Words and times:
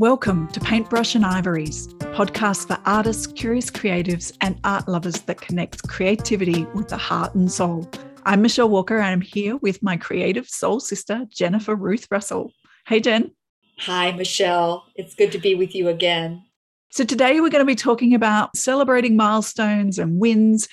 Welcome 0.00 0.48
to 0.52 0.60
Paintbrush 0.60 1.14
and 1.14 1.26
Ivories, 1.26 1.88
a 2.00 2.06
podcast 2.14 2.68
for 2.68 2.78
artists, 2.86 3.26
curious 3.26 3.70
creatives, 3.70 4.34
and 4.40 4.58
art 4.64 4.88
lovers 4.88 5.20
that 5.20 5.42
connects 5.42 5.82
creativity 5.82 6.64
with 6.74 6.88
the 6.88 6.96
heart 6.96 7.34
and 7.34 7.52
soul. 7.52 7.86
I'm 8.24 8.40
Michelle 8.40 8.70
Walker, 8.70 8.96
and 8.96 9.08
I'm 9.08 9.20
here 9.20 9.58
with 9.58 9.82
my 9.82 9.98
creative 9.98 10.48
soul 10.48 10.80
sister, 10.80 11.26
Jennifer 11.28 11.74
Ruth 11.74 12.06
Russell. 12.10 12.50
Hey, 12.86 13.00
Jen. 13.00 13.32
Hi, 13.80 14.12
Michelle. 14.12 14.86
It's 14.94 15.14
good 15.14 15.32
to 15.32 15.38
be 15.38 15.54
with 15.54 15.74
you 15.74 15.88
again. 15.88 16.46
So, 16.88 17.04
today 17.04 17.42
we're 17.42 17.50
going 17.50 17.60
to 17.60 17.70
be 17.70 17.74
talking 17.74 18.14
about 18.14 18.56
celebrating 18.56 19.16
milestones 19.16 19.98
and 19.98 20.18
wins. 20.18 20.66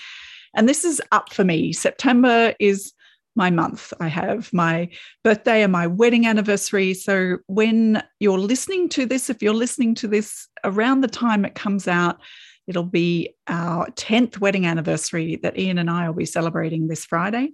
And 0.55 0.69
this 0.69 0.85
is 0.85 1.01
up 1.11 1.33
for 1.33 1.43
me. 1.43 1.73
September 1.73 2.53
is 2.61 2.93
my 3.37 3.49
month. 3.49 3.93
I 3.99 4.07
have 4.07 4.51
my 4.51 4.89
birthday 5.23 5.63
and 5.63 5.71
my 5.71 5.87
wedding 5.87 6.25
anniversary. 6.25 6.93
So 6.93 7.37
when 7.45 8.03
you're 8.19 8.39
listening 8.39 8.89
to 8.89 9.05
this, 9.05 9.29
if 9.29 9.41
you're 9.41 9.53
listening 9.53 9.95
to 9.95 10.07
this 10.07 10.47
around 10.63 11.01
the 11.01 11.07
time 11.07 11.45
it 11.45 11.55
comes 11.55 11.87
out, 11.87 12.19
it'll 12.65 12.83
be 12.83 13.35
our 13.47 13.87
10th 13.91 14.39
wedding 14.39 14.65
anniversary 14.65 15.37
that 15.37 15.57
Ian 15.57 15.77
and 15.77 15.89
I 15.89 16.07
will 16.07 16.15
be 16.15 16.25
celebrating 16.25 16.87
this 16.87 17.05
Friday. 17.05 17.51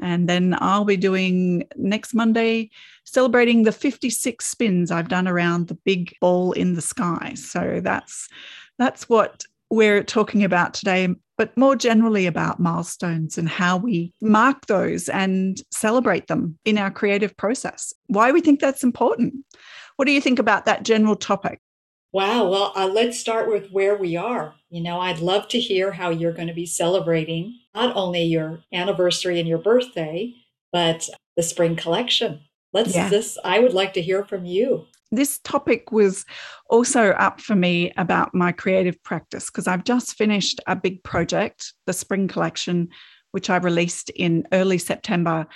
And 0.00 0.28
then 0.28 0.56
I'll 0.60 0.84
be 0.84 0.96
doing 0.96 1.64
next 1.76 2.14
Monday, 2.14 2.70
celebrating 3.04 3.64
the 3.64 3.72
56 3.72 4.44
spins 4.44 4.92
I've 4.92 5.08
done 5.08 5.26
around 5.26 5.66
the 5.66 5.74
big 5.74 6.14
ball 6.20 6.52
in 6.52 6.74
the 6.74 6.80
sky. 6.80 7.34
So 7.34 7.80
that's 7.82 8.28
that's 8.78 9.08
what 9.08 9.44
we're 9.70 10.02
talking 10.02 10.44
about 10.44 10.74
today 10.74 11.14
but 11.38 11.56
more 11.56 11.76
generally 11.76 12.26
about 12.26 12.58
milestones 12.58 13.38
and 13.38 13.48
how 13.48 13.76
we 13.76 14.12
mark 14.20 14.66
those 14.66 15.08
and 15.08 15.62
celebrate 15.70 16.26
them 16.26 16.58
in 16.64 16.76
our 16.76 16.90
creative 16.90 17.34
process. 17.36 17.94
Why 18.08 18.32
we 18.32 18.40
think 18.40 18.60
that's 18.60 18.82
important. 18.82 19.34
What 19.96 20.06
do 20.06 20.12
you 20.12 20.20
think 20.20 20.40
about 20.40 20.66
that 20.66 20.82
general 20.82 21.14
topic? 21.14 21.60
Wow. 22.12 22.48
Well, 22.48 22.72
uh, 22.74 22.88
let's 22.88 23.20
start 23.20 23.48
with 23.48 23.70
where 23.70 23.96
we 23.96 24.16
are. 24.16 24.54
You 24.68 24.82
know, 24.82 24.98
I'd 24.98 25.20
love 25.20 25.46
to 25.48 25.60
hear 25.60 25.92
how 25.92 26.10
you're 26.10 26.32
going 26.32 26.48
to 26.48 26.54
be 26.54 26.66
celebrating 26.66 27.56
not 27.74 27.94
only 27.94 28.24
your 28.24 28.64
anniversary 28.72 29.38
and 29.38 29.48
your 29.48 29.58
birthday, 29.58 30.34
but 30.72 31.08
the 31.36 31.42
spring 31.42 31.76
collection. 31.76 32.40
Let's 32.72 32.94
yeah. 32.94 33.08
this, 33.08 33.38
I 33.44 33.60
would 33.60 33.74
like 33.74 33.92
to 33.94 34.02
hear 34.02 34.24
from 34.24 34.44
you 34.44 34.86
this 35.10 35.38
topic 35.38 35.90
was 35.90 36.24
also 36.68 37.10
up 37.10 37.40
for 37.40 37.54
me 37.54 37.92
about 37.96 38.34
my 38.34 38.52
creative 38.52 39.02
practice 39.02 39.46
because 39.46 39.66
I've 39.66 39.84
just 39.84 40.16
finished 40.16 40.60
a 40.66 40.76
big 40.76 41.02
project, 41.02 41.72
the 41.86 41.92
spring 41.92 42.28
collection, 42.28 42.88
which 43.32 43.50
I 43.50 43.56
released 43.56 44.10
in 44.10 44.46
early 44.52 44.78
September. 44.78 45.46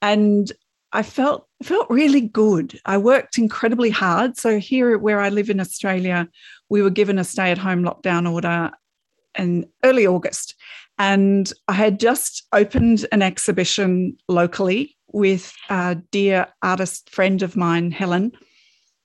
And 0.00 0.50
I 0.92 1.02
felt 1.02 1.48
felt 1.62 1.90
really 1.90 2.20
good. 2.20 2.78
I 2.84 2.98
worked 2.98 3.36
incredibly 3.36 3.90
hard. 3.90 4.36
So 4.36 4.58
here 4.58 4.96
where 4.96 5.20
I 5.20 5.28
live 5.28 5.50
in 5.50 5.60
Australia, 5.60 6.28
we 6.68 6.82
were 6.82 6.90
given 6.90 7.18
a 7.18 7.24
stay-at-home 7.24 7.82
lockdown 7.82 8.30
order 8.30 8.70
in 9.36 9.66
early 9.82 10.06
August. 10.06 10.54
And 10.98 11.52
I 11.66 11.72
had 11.72 11.98
just 11.98 12.46
opened 12.52 13.06
an 13.10 13.22
exhibition 13.22 14.16
locally 14.28 14.96
with 15.08 15.52
a 15.68 15.96
dear 16.12 16.46
artist 16.62 17.10
friend 17.10 17.42
of 17.42 17.56
mine, 17.56 17.90
Helen, 17.90 18.32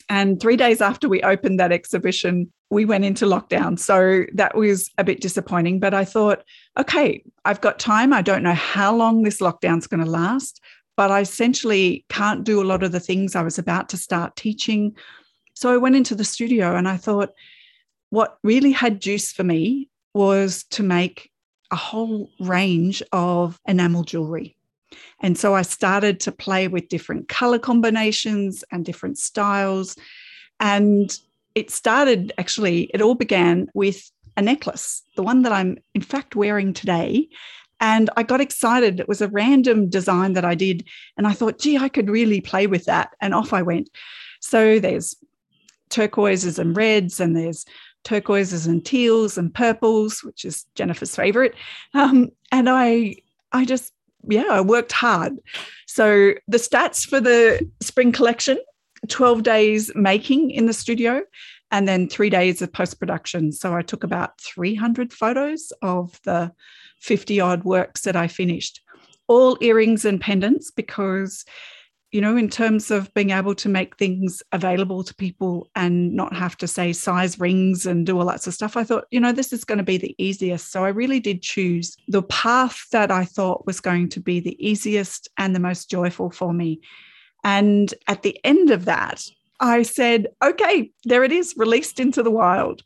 and 0.10 0.40
three 0.40 0.58
days 0.58 0.82
after 0.82 1.08
we 1.08 1.22
opened 1.22 1.60
that 1.60 1.72
exhibition, 1.72 2.52
we 2.72 2.84
went 2.86 3.06
into 3.06 3.26
lockdown. 3.26 3.78
So 3.78 4.26
that 4.34 4.56
was 4.56 4.90
a 4.98 5.04
bit 5.04 5.22
disappointing. 5.22 5.80
But 5.80 5.94
I 5.94 6.04
thought, 6.04 6.44
okay, 6.78 7.24
I've 7.46 7.62
got 7.62 7.80
time. 7.80 8.12
I 8.12 8.22
don't 8.22 8.44
know 8.44 8.54
how 8.54 8.96
long 8.96 9.22
this 9.22 9.40
lockdown's 9.40 9.88
going 9.88 10.04
to 10.04 10.10
last, 10.10 10.62
but 10.98 11.12
I 11.12 11.22
essentially 11.22 12.06
can't 12.10 12.44
do 12.44 12.62
a 12.62 12.66
lot 12.66 12.84
of 12.84 12.92
the 12.92 13.00
things 13.00 13.36
I 13.36 13.44
was 13.44 13.58
about 13.58 13.90
to 13.90 13.98
start 13.98 14.36
teaching. 14.36 14.96
So 15.54 15.72
I 15.72 15.78
went 15.78 15.96
into 15.96 16.16
the 16.16 16.26
studio 16.26 16.76
and 16.76 16.88
I 16.88 16.98
thought, 16.98 17.34
what 18.10 18.40
really 18.44 18.72
had 18.72 19.02
juice 19.02 19.32
for 19.32 19.44
me 19.44 19.90
was 20.16 20.64
to 20.72 20.82
make 20.82 21.32
a 21.72 21.76
whole 21.76 22.32
range 22.40 23.04
of 23.12 23.60
enamel 23.68 24.04
jewelry. 24.04 24.56
And 25.22 25.38
so 25.38 25.56
I 25.56 25.62
started 25.62 26.20
to 26.22 26.32
play 26.32 26.68
with 26.68 26.90
different 26.90 27.28
color 27.28 27.60
combinations 27.60 28.64
and 28.72 28.86
different 28.86 29.18
styles. 29.18 29.98
And 30.60 31.18
it 31.56 31.72
started 31.72 32.34
actually, 32.38 32.84
it 32.94 33.02
all 33.02 33.16
began 33.16 33.68
with 33.74 34.10
a 34.38 34.42
necklace, 34.42 35.04
the 35.16 35.24
one 35.24 35.42
that 35.44 35.52
I'm 35.52 35.78
in 35.94 36.02
fact 36.02 36.36
wearing 36.36 36.74
today. 36.74 37.28
And 37.82 38.10
I 38.18 38.24
got 38.24 38.42
excited. 38.42 39.00
It 39.00 39.08
was 39.08 39.22
a 39.22 39.30
random 39.30 39.90
design 39.90 40.34
that 40.34 40.46
I 40.46 40.56
did. 40.56 40.86
And 41.18 41.26
I 41.26 41.34
thought, 41.34 41.60
gee, 41.60 41.78
I 41.78 41.90
could 41.90 42.10
really 42.10 42.42
play 42.42 42.68
with 42.68 42.86
that. 42.86 43.16
And 43.22 43.34
off 43.34 43.54
I 43.54 43.62
went. 43.62 43.90
So 44.42 44.80
there's 44.80 45.16
turquoises 45.90 46.60
and 46.60 46.76
reds, 46.76 47.20
and 47.20 47.36
there's 47.36 47.66
turquoises 48.04 48.68
and 48.68 48.86
teals 48.86 49.38
and 49.38 49.54
purples, 49.54 50.24
which 50.24 50.46
is 50.46 50.66
Jennifer's 50.76 51.16
favorite. 51.16 51.56
Um, 51.94 52.30
and 52.52 52.70
I, 52.70 53.16
I 53.52 53.66
just 53.66 53.92
yeah, 54.28 54.48
I 54.50 54.62
worked 54.62 54.92
hard. 54.92 55.34
So 55.88 56.34
the 56.48 56.58
stats 56.58 57.08
for 57.08 57.20
the 57.20 57.68
spring 57.82 58.12
collection 58.12 58.58
12 59.08 59.44
days 59.44 59.92
making 59.96 60.52
in 60.52 60.66
the 60.66 60.74
studio 60.74 61.22
and 61.72 61.88
then 61.88 62.10
three 62.10 62.30
days 62.30 62.62
of 62.62 62.74
post 62.74 63.00
production. 63.00 63.52
So 63.52 63.76
I 63.76 63.82
took 63.82 64.04
about 64.04 64.40
300 64.42 65.14
photos 65.14 65.72
of 65.82 66.20
the 66.24 66.52
50 67.00 67.40
odd 67.40 67.64
works 67.64 68.02
that 68.02 68.16
I 68.16 68.28
finished, 68.28 68.82
all 69.28 69.58
earrings 69.62 70.06
and 70.06 70.20
pendants 70.20 70.72
because 70.72 71.46
you 72.12 72.22
know, 72.22 72.36
in 72.36 72.50
terms 72.50 72.90
of 72.90 73.14
being 73.14 73.30
able 73.30 73.54
to 73.54 73.70
make 73.70 73.96
things 73.98 74.42
available 74.52 75.04
to 75.04 75.14
people 75.14 75.70
and 75.76 76.14
not 76.14 76.36
have 76.36 76.58
to 76.58 76.68
say 76.68 76.92
size 76.92 77.40
rings 77.40 77.86
and 77.86 78.06
do 78.06 78.18
all 78.18 78.26
that 78.26 78.42
sort 78.42 78.48
of 78.48 78.54
stuff, 78.56 78.76
I 78.76 78.84
thought, 78.84 79.06
you 79.12 79.20
know, 79.20 79.32
this 79.32 79.54
is 79.54 79.64
going 79.64 79.78
to 79.78 79.84
be 79.84 79.98
the 79.98 80.16
easiest. 80.18 80.72
So 80.72 80.84
I 80.84 80.90
really 80.90 81.20
did 81.20 81.44
choose 81.44 81.96
the 82.08 82.24
path 82.24 82.80
that 82.92 83.12
I 83.12 83.26
thought 83.26 83.68
was 83.68 83.80
going 83.80 84.10
to 84.10 84.20
be 84.20 84.40
the 84.40 84.58
easiest 84.66 85.30
and 85.38 85.56
the 85.56 85.60
most 85.60 85.90
joyful 85.90 86.32
for 86.32 86.52
me. 86.52 86.82
And 87.44 87.94
at 88.08 88.24
the 88.24 88.40
end 88.44 88.72
of 88.72 88.86
that, 88.86 89.24
I 89.60 89.84
said, 89.84 90.28
okay, 90.44 90.92
there 91.04 91.24
it 91.24 91.32
is, 91.32 91.54
released 91.58 92.00
into 92.00 92.24
the 92.24 92.32
wild. 92.32 92.82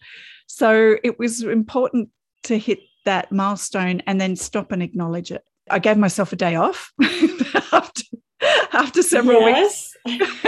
So 0.48 0.98
it 1.02 1.18
was 1.18 1.44
important 1.44 2.10
to 2.44 2.58
hit 2.58 2.80
that 3.06 3.32
milestone 3.32 4.02
and 4.06 4.20
then 4.20 4.36
stop 4.36 4.72
and 4.72 4.84
acknowledge 4.84 5.32
it. 5.32 5.44
I 5.70 5.80
gave 5.80 5.98
myself 5.98 6.34
a 6.34 6.36
day 6.36 6.56
off 6.56 6.92
after 7.72 8.04
after 8.74 9.02
several 9.02 9.42
yes. 9.42 9.96
weeks. 10.06 10.26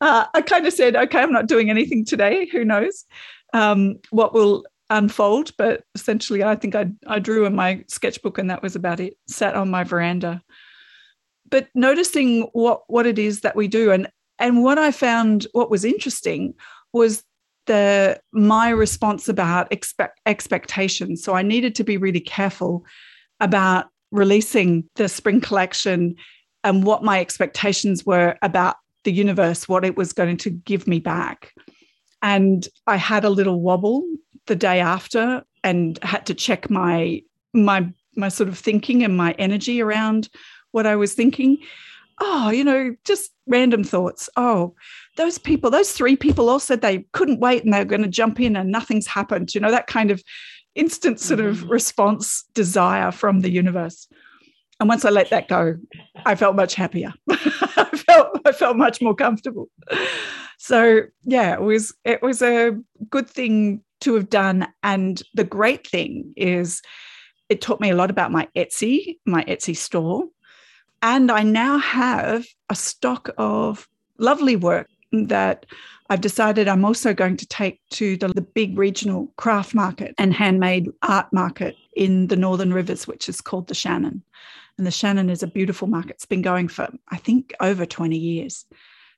uh, 0.00 0.26
I 0.34 0.42
kind 0.42 0.66
of 0.66 0.72
said, 0.72 0.96
okay, 0.96 1.20
I'm 1.20 1.32
not 1.32 1.46
doing 1.46 1.70
anything 1.70 2.04
today. 2.04 2.46
Who 2.46 2.64
knows 2.64 3.04
um, 3.52 3.98
what 4.10 4.32
will 4.32 4.64
unfold? 4.90 5.56
But 5.56 5.84
essentially, 5.94 6.42
I 6.42 6.56
think 6.56 6.74
I, 6.74 6.90
I 7.06 7.18
drew 7.18 7.46
in 7.46 7.54
my 7.54 7.84
sketchbook 7.88 8.38
and 8.38 8.50
that 8.50 8.62
was 8.62 8.76
about 8.76 9.00
it, 9.00 9.16
sat 9.28 9.54
on 9.54 9.70
my 9.70 9.84
veranda. 9.84 10.42
But 11.48 11.68
noticing 11.74 12.42
what, 12.52 12.82
what 12.88 13.06
it 13.06 13.18
is 13.18 13.40
that 13.40 13.56
we 13.56 13.68
do. 13.68 13.90
And, 13.90 14.08
and 14.38 14.62
what 14.62 14.78
I 14.78 14.92
found, 14.92 15.46
what 15.52 15.70
was 15.70 15.84
interesting 15.84 16.54
was 16.92 17.24
the 17.66 18.20
my 18.32 18.70
response 18.70 19.28
about 19.28 19.70
expect, 19.72 20.18
expectations. 20.26 21.22
So 21.22 21.34
I 21.34 21.42
needed 21.42 21.74
to 21.76 21.84
be 21.84 21.96
really 21.96 22.20
careful 22.20 22.84
about 23.38 23.86
releasing 24.10 24.88
the 24.96 25.08
spring 25.08 25.40
collection 25.40 26.16
and 26.64 26.84
what 26.84 27.02
my 27.02 27.20
expectations 27.20 28.04
were 28.04 28.36
about 28.42 28.76
the 29.04 29.12
universe, 29.12 29.68
what 29.68 29.84
it 29.84 29.96
was 29.96 30.12
going 30.12 30.36
to 30.38 30.50
give 30.50 30.86
me 30.86 30.98
back. 31.00 31.52
And 32.22 32.68
I 32.86 32.96
had 32.96 33.24
a 33.24 33.30
little 33.30 33.60
wobble 33.60 34.04
the 34.46 34.56
day 34.56 34.80
after 34.80 35.42
and 35.64 35.98
had 36.02 36.26
to 36.26 36.34
check 36.34 36.70
my 36.70 37.22
my 37.52 37.90
my 38.16 38.28
sort 38.28 38.48
of 38.48 38.58
thinking 38.58 39.02
and 39.04 39.16
my 39.16 39.32
energy 39.32 39.80
around 39.80 40.28
what 40.72 40.86
I 40.86 40.96
was 40.96 41.14
thinking. 41.14 41.58
Oh, 42.22 42.50
you 42.50 42.64
know, 42.64 42.94
just 43.04 43.30
random 43.46 43.82
thoughts. 43.82 44.28
Oh, 44.36 44.74
those 45.16 45.38
people, 45.38 45.70
those 45.70 45.92
three 45.92 46.16
people 46.16 46.50
all 46.50 46.60
said 46.60 46.82
they 46.82 47.06
couldn't 47.12 47.40
wait 47.40 47.64
and 47.64 47.72
they 47.72 47.78
were 47.78 47.84
going 47.86 48.02
to 48.02 48.08
jump 48.08 48.40
in 48.40 48.56
and 48.56 48.70
nothing's 48.70 49.06
happened. 49.06 49.54
You 49.54 49.60
know, 49.60 49.70
that 49.70 49.86
kind 49.86 50.10
of 50.10 50.22
instant 50.74 51.18
sort 51.18 51.40
of 51.40 51.58
mm-hmm. 51.58 51.70
response 51.70 52.44
desire 52.52 53.10
from 53.10 53.40
the 53.40 53.50
universe. 53.50 54.06
And 54.80 54.88
once 54.88 55.04
I 55.04 55.10
let 55.10 55.30
that 55.30 55.46
go, 55.46 55.76
I 56.24 56.34
felt 56.34 56.56
much 56.56 56.74
happier. 56.74 57.12
I 57.30 58.02
felt 58.06 58.40
I 58.46 58.52
felt 58.52 58.76
much 58.76 59.00
more 59.02 59.14
comfortable. 59.14 59.68
So 60.58 61.02
yeah, 61.22 61.54
it 61.54 61.60
was 61.60 61.94
it 62.04 62.22
was 62.22 62.42
a 62.42 62.76
good 63.10 63.28
thing 63.28 63.82
to 64.00 64.14
have 64.14 64.30
done. 64.30 64.66
And 64.82 65.22
the 65.34 65.44
great 65.44 65.86
thing 65.86 66.32
is 66.36 66.82
it 67.50 67.60
taught 67.60 67.80
me 67.80 67.90
a 67.90 67.94
lot 67.94 68.10
about 68.10 68.32
my 68.32 68.48
Etsy, 68.56 69.18
my 69.26 69.44
Etsy 69.44 69.76
store. 69.76 70.24
And 71.02 71.30
I 71.30 71.42
now 71.42 71.78
have 71.78 72.46
a 72.68 72.74
stock 72.74 73.30
of 73.38 73.88
lovely 74.18 74.56
work 74.56 74.88
that 75.12 75.66
I've 76.08 76.20
decided 76.20 76.68
I'm 76.68 76.84
also 76.84 77.14
going 77.14 77.36
to 77.38 77.46
take 77.46 77.80
to 77.90 78.16
the, 78.16 78.28
the, 78.28 78.40
big 78.40 78.78
regional 78.78 79.32
craft 79.36 79.74
market 79.74 80.14
and 80.18 80.32
handmade 80.34 80.90
art 81.02 81.32
market 81.32 81.76
in 81.94 82.26
the 82.28 82.36
Northern 82.36 82.72
Rivers, 82.72 83.06
which 83.06 83.28
is 83.28 83.40
called 83.40 83.68
the 83.68 83.74
Channon. 83.74 84.22
And 84.80 84.86
the 84.86 84.90
Channon 84.90 85.30
is 85.30 85.42
a 85.42 85.46
beautiful 85.46 85.88
market. 85.88 86.12
It's 86.12 86.24
been 86.24 86.40
going 86.40 86.66
for, 86.68 86.88
I 87.10 87.18
think, 87.18 87.52
over 87.60 87.84
20 87.84 88.16
years. 88.16 88.64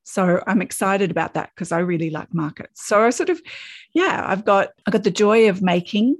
So 0.02 0.42
I'm 0.44 0.60
excited 0.60 1.12
about 1.12 1.34
that 1.34 1.50
because 1.54 1.70
I 1.70 1.78
really 1.78 2.10
like 2.10 2.34
markets. 2.34 2.84
So 2.84 3.00
I 3.00 3.10
sort 3.10 3.30
of, 3.30 3.40
yeah, 3.94 4.24
I've 4.26 4.44
got 4.44 4.70
I 4.88 4.90
got 4.90 5.04
the 5.04 5.12
joy 5.12 5.48
of 5.48 5.62
making. 5.62 6.16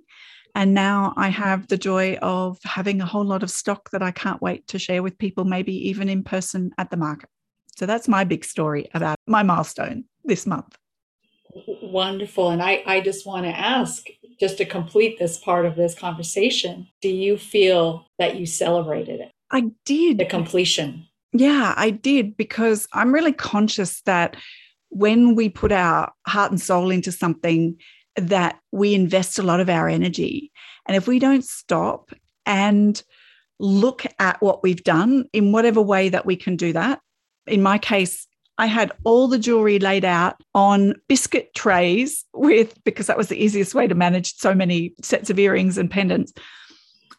And 0.54 0.74
now 0.74 1.12
I 1.16 1.28
have 1.30 1.66
the 1.66 1.76
joy 1.76 2.18
of 2.22 2.60
having 2.62 3.00
a 3.00 3.04
whole 3.04 3.24
lot 3.24 3.42
of 3.42 3.50
stock 3.50 3.90
that 3.90 4.00
I 4.00 4.12
can't 4.12 4.40
wait 4.40 4.68
to 4.68 4.78
share 4.78 5.02
with 5.02 5.18
people, 5.18 5.44
maybe 5.44 5.88
even 5.88 6.08
in 6.08 6.22
person 6.22 6.70
at 6.78 6.92
the 6.92 6.96
market. 6.96 7.28
So 7.76 7.84
that's 7.84 8.06
my 8.06 8.22
big 8.22 8.44
story 8.44 8.90
about 8.94 9.16
my 9.26 9.42
milestone 9.42 10.04
this 10.22 10.46
month. 10.46 10.78
Wonderful. 11.82 12.50
And 12.50 12.62
I, 12.62 12.84
I 12.86 13.00
just 13.00 13.26
want 13.26 13.46
to 13.46 13.58
ask, 13.58 14.06
just 14.42 14.58
to 14.58 14.64
complete 14.64 15.20
this 15.20 15.38
part 15.38 15.64
of 15.64 15.76
this 15.76 15.94
conversation, 15.94 16.88
do 17.00 17.08
you 17.08 17.38
feel 17.38 18.08
that 18.18 18.34
you 18.34 18.44
celebrated 18.44 19.20
it? 19.20 19.30
I 19.52 19.70
did. 19.84 20.18
The 20.18 20.24
completion. 20.24 21.06
Yeah, 21.32 21.74
I 21.76 21.90
did 21.90 22.36
because 22.36 22.88
I'm 22.92 23.14
really 23.14 23.32
conscious 23.32 24.02
that 24.02 24.36
when 24.88 25.36
we 25.36 25.48
put 25.48 25.70
our 25.70 26.12
heart 26.26 26.50
and 26.50 26.60
soul 26.60 26.90
into 26.90 27.12
something, 27.12 27.76
that 28.16 28.58
we 28.72 28.94
invest 28.94 29.38
a 29.38 29.44
lot 29.44 29.60
of 29.60 29.70
our 29.70 29.88
energy. 29.88 30.50
And 30.86 30.96
if 30.96 31.06
we 31.06 31.20
don't 31.20 31.44
stop 31.44 32.10
and 32.44 33.00
look 33.60 34.04
at 34.18 34.42
what 34.42 34.64
we've 34.64 34.82
done 34.82 35.26
in 35.32 35.52
whatever 35.52 35.80
way 35.80 36.08
that 36.08 36.26
we 36.26 36.34
can 36.34 36.56
do 36.56 36.72
that, 36.72 36.98
in 37.46 37.62
my 37.62 37.78
case, 37.78 38.26
I 38.62 38.66
had 38.66 38.92
all 39.02 39.26
the 39.26 39.40
jewelry 39.40 39.80
laid 39.80 40.04
out 40.04 40.40
on 40.54 40.94
biscuit 41.08 41.52
trays 41.52 42.24
with, 42.32 42.78
because 42.84 43.08
that 43.08 43.18
was 43.18 43.26
the 43.26 43.42
easiest 43.42 43.74
way 43.74 43.88
to 43.88 43.94
manage 43.96 44.36
so 44.36 44.54
many 44.54 44.94
sets 45.02 45.30
of 45.30 45.38
earrings 45.40 45.76
and 45.76 45.90
pendants 45.90 46.32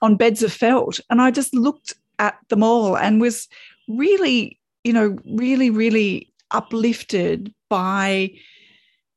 on 0.02 0.16
beds 0.16 0.42
of 0.42 0.54
felt. 0.54 1.02
And 1.10 1.22
I 1.22 1.32
just 1.32 1.54
looked 1.54 1.96
at 2.18 2.38
them 2.48 2.64
all 2.64 2.98
and 2.98 3.20
was 3.20 3.50
really, 3.90 4.58
you 4.86 4.94
know, 4.94 5.18
really, 5.36 5.70
really 5.70 6.32
uplifted 6.52 7.54
by 7.70 8.32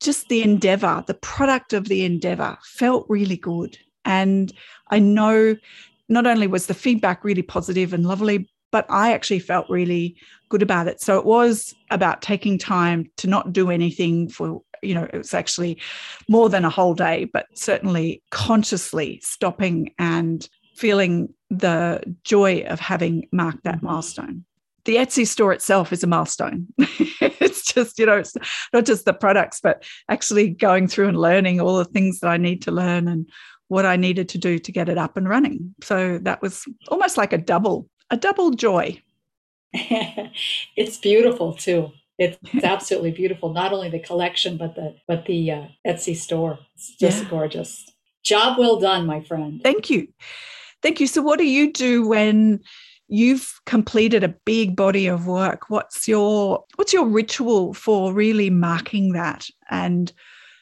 just 0.00 0.28
the 0.28 0.42
endeavor, 0.42 1.04
the 1.06 1.14
product 1.14 1.72
of 1.72 1.86
the 1.86 2.04
endeavor 2.04 2.58
felt 2.64 3.06
really 3.08 3.36
good. 3.36 3.78
And 4.04 4.52
I 4.90 4.98
know 4.98 5.54
not 6.08 6.26
only 6.26 6.48
was 6.48 6.66
the 6.66 6.74
feedback 6.74 7.22
really 7.22 7.42
positive 7.42 7.92
and 7.92 8.04
lovely, 8.04 8.48
but 8.72 8.84
I 8.88 9.12
actually 9.12 9.38
felt 9.38 9.70
really 9.70 10.16
good 10.48 10.62
about 10.62 10.88
it. 10.88 11.00
So 11.00 11.18
it 11.18 11.24
was 11.24 11.74
about 11.90 12.22
taking 12.22 12.58
time 12.58 13.10
to 13.16 13.26
not 13.26 13.52
do 13.52 13.70
anything 13.70 14.28
for, 14.28 14.62
you 14.82 14.94
know, 14.94 15.04
it 15.04 15.16
was 15.16 15.34
actually 15.34 15.80
more 16.28 16.48
than 16.48 16.64
a 16.64 16.70
whole 16.70 16.94
day, 16.94 17.28
but 17.32 17.46
certainly 17.54 18.22
consciously 18.30 19.20
stopping 19.22 19.92
and 19.98 20.48
feeling 20.76 21.32
the 21.50 22.02
joy 22.24 22.60
of 22.62 22.80
having 22.80 23.28
marked 23.32 23.64
that 23.64 23.82
milestone. 23.82 24.44
The 24.84 24.96
Etsy 24.96 25.26
store 25.26 25.52
itself 25.52 25.92
is 25.92 26.04
a 26.04 26.06
milestone. 26.06 26.68
it's 26.78 27.62
just, 27.62 27.98
you 27.98 28.06
know, 28.06 28.18
it's 28.18 28.36
not 28.72 28.84
just 28.84 29.04
the 29.04 29.12
products, 29.12 29.60
but 29.60 29.84
actually 30.08 30.50
going 30.50 30.86
through 30.86 31.08
and 31.08 31.18
learning 31.18 31.60
all 31.60 31.76
the 31.78 31.84
things 31.84 32.20
that 32.20 32.28
I 32.28 32.36
need 32.36 32.62
to 32.62 32.70
learn 32.70 33.08
and 33.08 33.28
what 33.68 33.84
I 33.84 33.96
needed 33.96 34.28
to 34.30 34.38
do 34.38 34.58
to 34.60 34.72
get 34.72 34.88
it 34.88 34.98
up 34.98 35.16
and 35.16 35.28
running. 35.28 35.74
So 35.82 36.18
that 36.18 36.40
was 36.40 36.64
almost 36.88 37.16
like 37.16 37.32
a 37.32 37.38
double, 37.38 37.88
a 38.10 38.16
double 38.16 38.52
joy. 38.52 39.02
it's 40.76 40.96
beautiful 40.96 41.52
too. 41.54 41.92
It's 42.18 42.38
absolutely 42.64 43.10
beautiful. 43.10 43.52
Not 43.52 43.72
only 43.72 43.90
the 43.90 43.98
collection, 43.98 44.56
but 44.56 44.74
the 44.74 44.96
but 45.06 45.26
the 45.26 45.50
uh, 45.50 45.64
Etsy 45.86 46.16
store. 46.16 46.58
It's 46.74 46.94
just 46.96 47.24
yeah. 47.24 47.30
gorgeous. 47.30 47.86
Job 48.24 48.58
well 48.58 48.80
done, 48.80 49.06
my 49.06 49.20
friend. 49.20 49.60
Thank 49.62 49.90
you, 49.90 50.08
thank 50.82 51.00
you. 51.00 51.06
So, 51.06 51.22
what 51.22 51.38
do 51.38 51.46
you 51.46 51.72
do 51.72 52.06
when 52.06 52.60
you've 53.08 53.60
completed 53.66 54.24
a 54.24 54.34
big 54.44 54.74
body 54.74 55.06
of 55.06 55.26
work? 55.26 55.68
What's 55.68 56.08
your 56.08 56.64
what's 56.76 56.92
your 56.92 57.06
ritual 57.06 57.74
for 57.74 58.12
really 58.12 58.50
marking 58.50 59.12
that, 59.12 59.46
and 59.70 60.12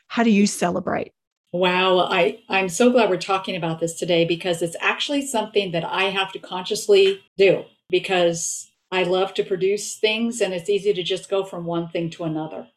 how 0.08 0.24
do 0.24 0.30
you 0.30 0.46
celebrate? 0.46 1.12
Wow, 1.52 2.00
I, 2.00 2.40
I'm 2.48 2.68
so 2.68 2.90
glad 2.90 3.10
we're 3.10 3.16
talking 3.16 3.54
about 3.54 3.78
this 3.78 3.94
today 3.94 4.24
because 4.24 4.60
it's 4.60 4.74
actually 4.80 5.24
something 5.24 5.70
that 5.70 5.84
I 5.84 6.04
have 6.04 6.32
to 6.32 6.40
consciously 6.40 7.22
do 7.38 7.64
because 7.90 8.68
I 8.94 9.02
love 9.02 9.34
to 9.34 9.44
produce 9.44 9.96
things 9.96 10.40
and 10.40 10.54
it's 10.54 10.70
easy 10.70 10.92
to 10.92 11.02
just 11.02 11.28
go 11.28 11.44
from 11.44 11.64
one 11.64 11.88
thing 11.88 12.10
to 12.10 12.24
another. 12.24 12.68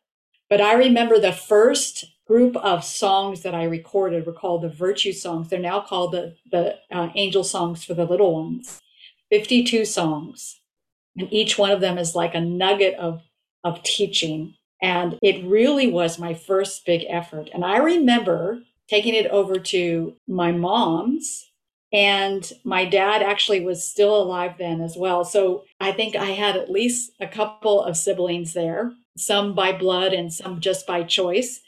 But 0.50 0.62
I 0.62 0.74
remember 0.74 1.20
the 1.20 1.34
first 1.34 2.06
group 2.26 2.56
of 2.58 2.84
songs 2.84 3.44
that 3.44 3.54
I 3.54 3.64
recorded 3.64 4.26
were 4.26 4.34
called 4.34 4.64
the 4.64 4.70
Virtue 4.70 5.14
Songs. 5.14 5.50
They're 5.50 5.60
now 5.60 5.82
called 5.82 6.14
the, 6.14 6.36
the 6.52 6.78
uh, 6.92 7.10
Angel 7.16 7.44
Songs 7.44 7.84
for 7.84 7.94
the 7.94 8.06
Little 8.06 8.34
Ones. 8.34 8.82
52 9.30 9.86
songs. 9.86 10.62
And 11.18 11.32
each 11.32 11.58
one 11.58 11.72
of 11.72 11.82
them 11.82 11.98
is 11.98 12.16
like 12.16 12.34
a 12.34 12.42
nugget 12.42 12.96
of, 12.96 13.22
of 13.64 13.84
teaching 13.84 14.56
and 14.82 15.18
it 15.22 15.44
really 15.46 15.92
was 15.92 16.20
my 16.20 16.34
first 16.34 16.86
big 16.86 17.04
effort. 17.10 17.50
And 17.54 17.66
I 17.66 17.78
remember 17.78 18.60
taking 18.88 19.16
it 19.16 19.28
over 19.28 19.60
to 19.60 20.16
my 20.28 20.52
mom's, 20.52 21.52
and 21.94 22.52
my 22.64 22.86
dad 22.86 23.22
actually 23.22 23.62
was 23.62 23.90
still 23.90 24.22
alive 24.22 24.56
then 24.58 24.82
as 24.82 24.96
well. 24.98 25.24
So 25.24 25.64
I 25.80 25.92
think 25.92 26.16
I 26.16 26.32
had 26.32 26.58
at 26.58 26.72
least 26.72 27.12
a 27.20 27.28
couple 27.28 27.82
of 27.82 27.96
siblings 27.96 28.54
there, 28.54 28.92
some 29.18 29.56
by 29.56 29.72
blood 29.72 30.14
and 30.14 30.32
some 30.32 30.60
just 30.60 30.86
by 30.86 31.04
choice. 31.04 31.62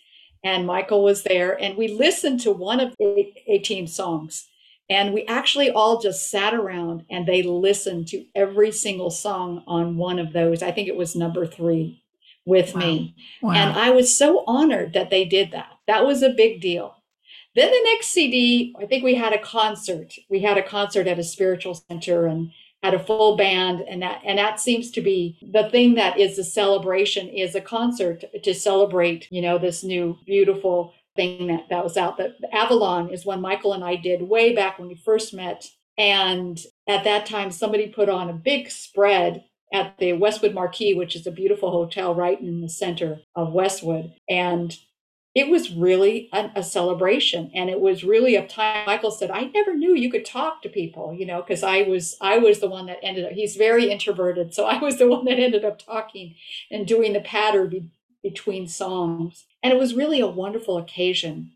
And 0.43 0.65
Michael 0.65 1.03
was 1.03 1.23
there, 1.23 1.61
and 1.61 1.75
we 1.77 1.89
listened 1.89 2.39
to 2.41 2.51
one 2.53 2.79
of 2.79 2.95
the 2.97 3.33
18 3.47 3.87
songs. 3.87 4.47
And 4.89 5.13
we 5.13 5.25
actually 5.25 5.69
all 5.69 5.99
just 5.99 6.31
sat 6.31 6.53
around 6.53 7.05
and 7.11 7.27
they 7.27 7.43
listened 7.43 8.07
to 8.07 8.25
every 8.33 8.71
single 8.71 9.11
song 9.11 9.63
on 9.67 9.97
one 9.97 10.17
of 10.17 10.33
those. 10.33 10.63
I 10.63 10.71
think 10.71 10.87
it 10.87 10.95
was 10.95 11.15
number 11.15 11.45
three 11.45 12.01
with 12.45 12.73
wow. 12.73 12.79
me. 12.79 13.15
Wow. 13.41 13.51
And 13.51 13.77
I 13.77 13.91
was 13.91 14.17
so 14.17 14.43
honored 14.47 14.93
that 14.93 15.11
they 15.11 15.25
did 15.25 15.51
that. 15.51 15.73
That 15.87 16.05
was 16.05 16.23
a 16.23 16.29
big 16.29 16.59
deal. 16.59 16.95
Then 17.55 17.71
the 17.71 17.81
next 17.85 18.07
CD, 18.07 18.75
I 18.79 18.85
think 18.85 19.03
we 19.03 19.15
had 19.15 19.33
a 19.33 19.39
concert. 19.39 20.13
We 20.29 20.41
had 20.41 20.57
a 20.57 20.63
concert 20.63 21.07
at 21.07 21.19
a 21.19 21.23
spiritual 21.23 21.73
center 21.89 22.27
and 22.27 22.51
had 22.83 22.93
a 22.93 22.99
full 22.99 23.35
band 23.35 23.81
and 23.81 24.01
that 24.01 24.21
and 24.23 24.37
that 24.37 24.59
seems 24.59 24.89
to 24.91 25.01
be 25.01 25.37
the 25.41 25.69
thing 25.69 25.95
that 25.95 26.17
is 26.17 26.37
the 26.37 26.43
celebration 26.43 27.27
is 27.27 27.53
a 27.53 27.61
concert 27.61 28.23
to 28.41 28.53
celebrate, 28.53 29.27
you 29.31 29.41
know, 29.41 29.57
this 29.57 29.83
new 29.83 30.17
beautiful 30.25 30.93
thing 31.15 31.47
that, 31.47 31.65
that 31.69 31.83
was 31.83 31.97
out. 31.97 32.17
The 32.17 32.33
Avalon 32.53 33.09
is 33.09 33.25
one 33.25 33.41
Michael 33.41 33.73
and 33.73 33.83
I 33.83 33.95
did 33.95 34.21
way 34.21 34.55
back 34.55 34.79
when 34.79 34.87
we 34.87 34.95
first 34.95 35.33
met. 35.33 35.67
And 35.97 36.57
at 36.87 37.03
that 37.03 37.25
time, 37.25 37.51
somebody 37.51 37.87
put 37.87 38.07
on 38.07 38.29
a 38.29 38.33
big 38.33 38.71
spread 38.71 39.43
at 39.73 39.97
the 39.97 40.13
Westwood 40.13 40.53
Marquis, 40.53 40.93
which 40.93 41.15
is 41.15 41.27
a 41.27 41.31
beautiful 41.31 41.71
hotel 41.71 42.15
right 42.15 42.39
in 42.39 42.61
the 42.61 42.69
center 42.69 43.19
of 43.35 43.51
Westwood. 43.51 44.13
And 44.29 44.75
it 45.35 45.49
was 45.49 45.71
really 45.71 46.27
a, 46.33 46.49
a, 46.55 46.63
celebration 46.63 47.51
and 47.53 47.69
it 47.69 47.79
was 47.79 48.03
really 48.03 48.35
a 48.35 48.47
time 48.47 48.85
michael 48.85 49.11
said 49.11 49.31
i 49.31 49.43
never 49.53 49.75
knew 49.75 49.95
you 49.95 50.11
could 50.11 50.25
talk 50.25 50.61
to 50.61 50.69
people 50.69 51.13
you 51.13 51.25
know 51.25 51.41
because 51.41 51.63
i 51.63 51.81
was 51.83 52.15
i 52.21 52.37
was 52.37 52.59
the 52.59 52.69
one 52.69 52.85
that 52.87 52.99
ended 53.03 53.25
up 53.25 53.31
he's 53.31 53.55
very 53.55 53.89
introverted 53.91 54.53
so 54.53 54.65
i 54.65 54.79
was 54.79 54.97
the 54.97 55.07
one 55.07 55.25
that 55.25 55.39
ended 55.39 55.63
up 55.63 55.79
talking 55.79 56.35
and 56.71 56.87
doing 56.87 57.13
the 57.13 57.21
patter 57.21 57.65
be, 57.65 57.89
between 58.23 58.67
songs 58.67 59.45
and 59.63 59.71
it 59.71 59.79
was 59.79 59.93
really 59.93 60.19
a 60.19 60.27
wonderful 60.27 60.77
occasion 60.77 61.51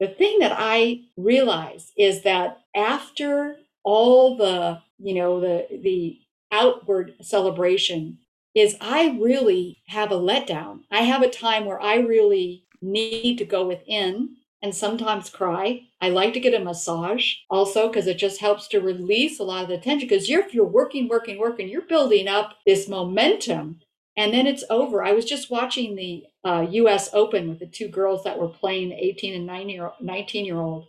the 0.00 0.08
thing 0.08 0.38
that 0.38 0.52
i 0.56 1.00
realized 1.16 1.92
is 1.96 2.22
that 2.22 2.60
after 2.74 3.56
all 3.84 4.36
the 4.36 4.80
you 4.98 5.14
know 5.14 5.40
the 5.40 5.66
the 5.82 6.18
outward 6.50 7.14
celebration 7.20 8.18
is 8.54 8.76
I 8.80 9.18
really 9.20 9.78
have 9.88 10.12
a 10.12 10.16
letdown. 10.16 10.80
I 10.90 11.02
have 11.02 11.22
a 11.22 11.30
time 11.30 11.64
where 11.64 11.80
I 11.80 11.96
really 11.96 12.63
need 12.84 13.38
to 13.38 13.44
go 13.44 13.66
within 13.66 14.36
and 14.62 14.74
sometimes 14.74 15.28
cry. 15.28 15.82
I 16.00 16.08
like 16.08 16.32
to 16.34 16.40
get 16.40 16.58
a 16.58 16.64
massage 16.64 17.34
also 17.50 17.88
because 17.88 18.06
it 18.06 18.16
just 18.16 18.40
helps 18.40 18.66
to 18.68 18.80
release 18.80 19.38
a 19.38 19.44
lot 19.44 19.64
of 19.64 19.68
the 19.68 19.78
tension. 19.78 20.08
Because 20.08 20.28
you're, 20.28 20.48
you're 20.50 20.64
working, 20.64 21.08
working, 21.08 21.38
working, 21.38 21.68
you're 21.68 21.82
building 21.82 22.28
up 22.28 22.54
this 22.64 22.88
momentum 22.88 23.80
and 24.16 24.32
then 24.32 24.46
it's 24.46 24.64
over. 24.70 25.04
I 25.04 25.12
was 25.12 25.24
just 25.24 25.50
watching 25.50 25.96
the 25.96 26.24
uh, 26.44 26.66
US 26.70 27.10
Open 27.12 27.48
with 27.48 27.58
the 27.58 27.66
two 27.66 27.88
girls 27.88 28.24
that 28.24 28.38
were 28.38 28.48
playing, 28.48 28.92
18 28.92 29.34
and 29.34 29.46
19 29.46 29.68
year, 29.68 29.90
19 30.00 30.44
year 30.44 30.60
old. 30.60 30.86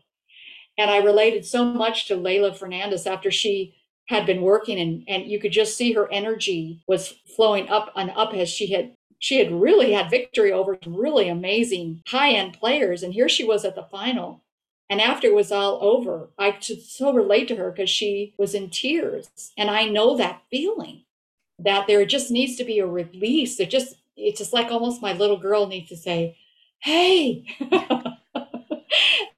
And 0.78 0.92
I 0.92 0.98
related 0.98 1.46
so 1.46 1.66
much 1.66 2.08
to 2.08 2.16
Leylah 2.16 2.56
Fernandez 2.56 3.08
after 3.08 3.32
she 3.32 3.76
had 4.08 4.26
been 4.26 4.42
working 4.42 4.80
and, 4.80 5.04
and 5.08 5.30
you 5.30 5.40
could 5.40 5.52
just 5.52 5.76
see 5.76 5.94
her 5.94 6.12
energy 6.12 6.84
was 6.88 7.16
flowing 7.36 7.68
up 7.70 7.92
and 7.96 8.12
up 8.12 8.34
as 8.34 8.50
she 8.50 8.72
had 8.72 8.95
she 9.20 9.38
had 9.38 9.52
really 9.52 9.94
had 9.94 10.10
victory 10.10 10.52
over 10.52 10.78
really 10.86 11.28
amazing 11.30 12.02
high-end 12.08 12.54
players 12.60 13.04
and 13.04 13.14
here 13.14 13.30
she 13.30 13.44
was 13.44 13.66
at 13.66 13.76
the 13.76 13.84
final. 13.84 14.42
And 14.90 15.02
after 15.02 15.28
it 15.28 15.36
was 15.36 15.52
all 15.52 15.80
over 15.82 16.30
i 16.38 16.52
could 16.52 16.82
so 16.82 17.14
relate 17.14 17.48
to 17.50 17.56
her 17.56 17.72
because 17.72 17.90
she 17.90 18.34
was 18.38 18.54
in 18.54 18.70
tears. 18.70 19.30
And 19.58 19.70
i 19.70 19.86
know 19.86 20.18
that 20.18 20.44
feeling 20.50 21.04
that 21.60 21.88
there 21.88 22.06
just 22.06 22.32
needs 22.32 22.58
to 22.58 22.66
be 22.66 22.80
a 22.80 22.88
release. 22.88 23.60
It 23.60 23.70
just 23.70 23.96
it's 24.18 24.40
just 24.40 24.54
like 24.54 24.72
almost 24.72 25.02
my 25.02 25.14
little 25.14 25.38
girl 25.38 25.68
needs 25.68 25.90
to 25.90 25.98
say 25.98 26.38
hey 26.80 27.46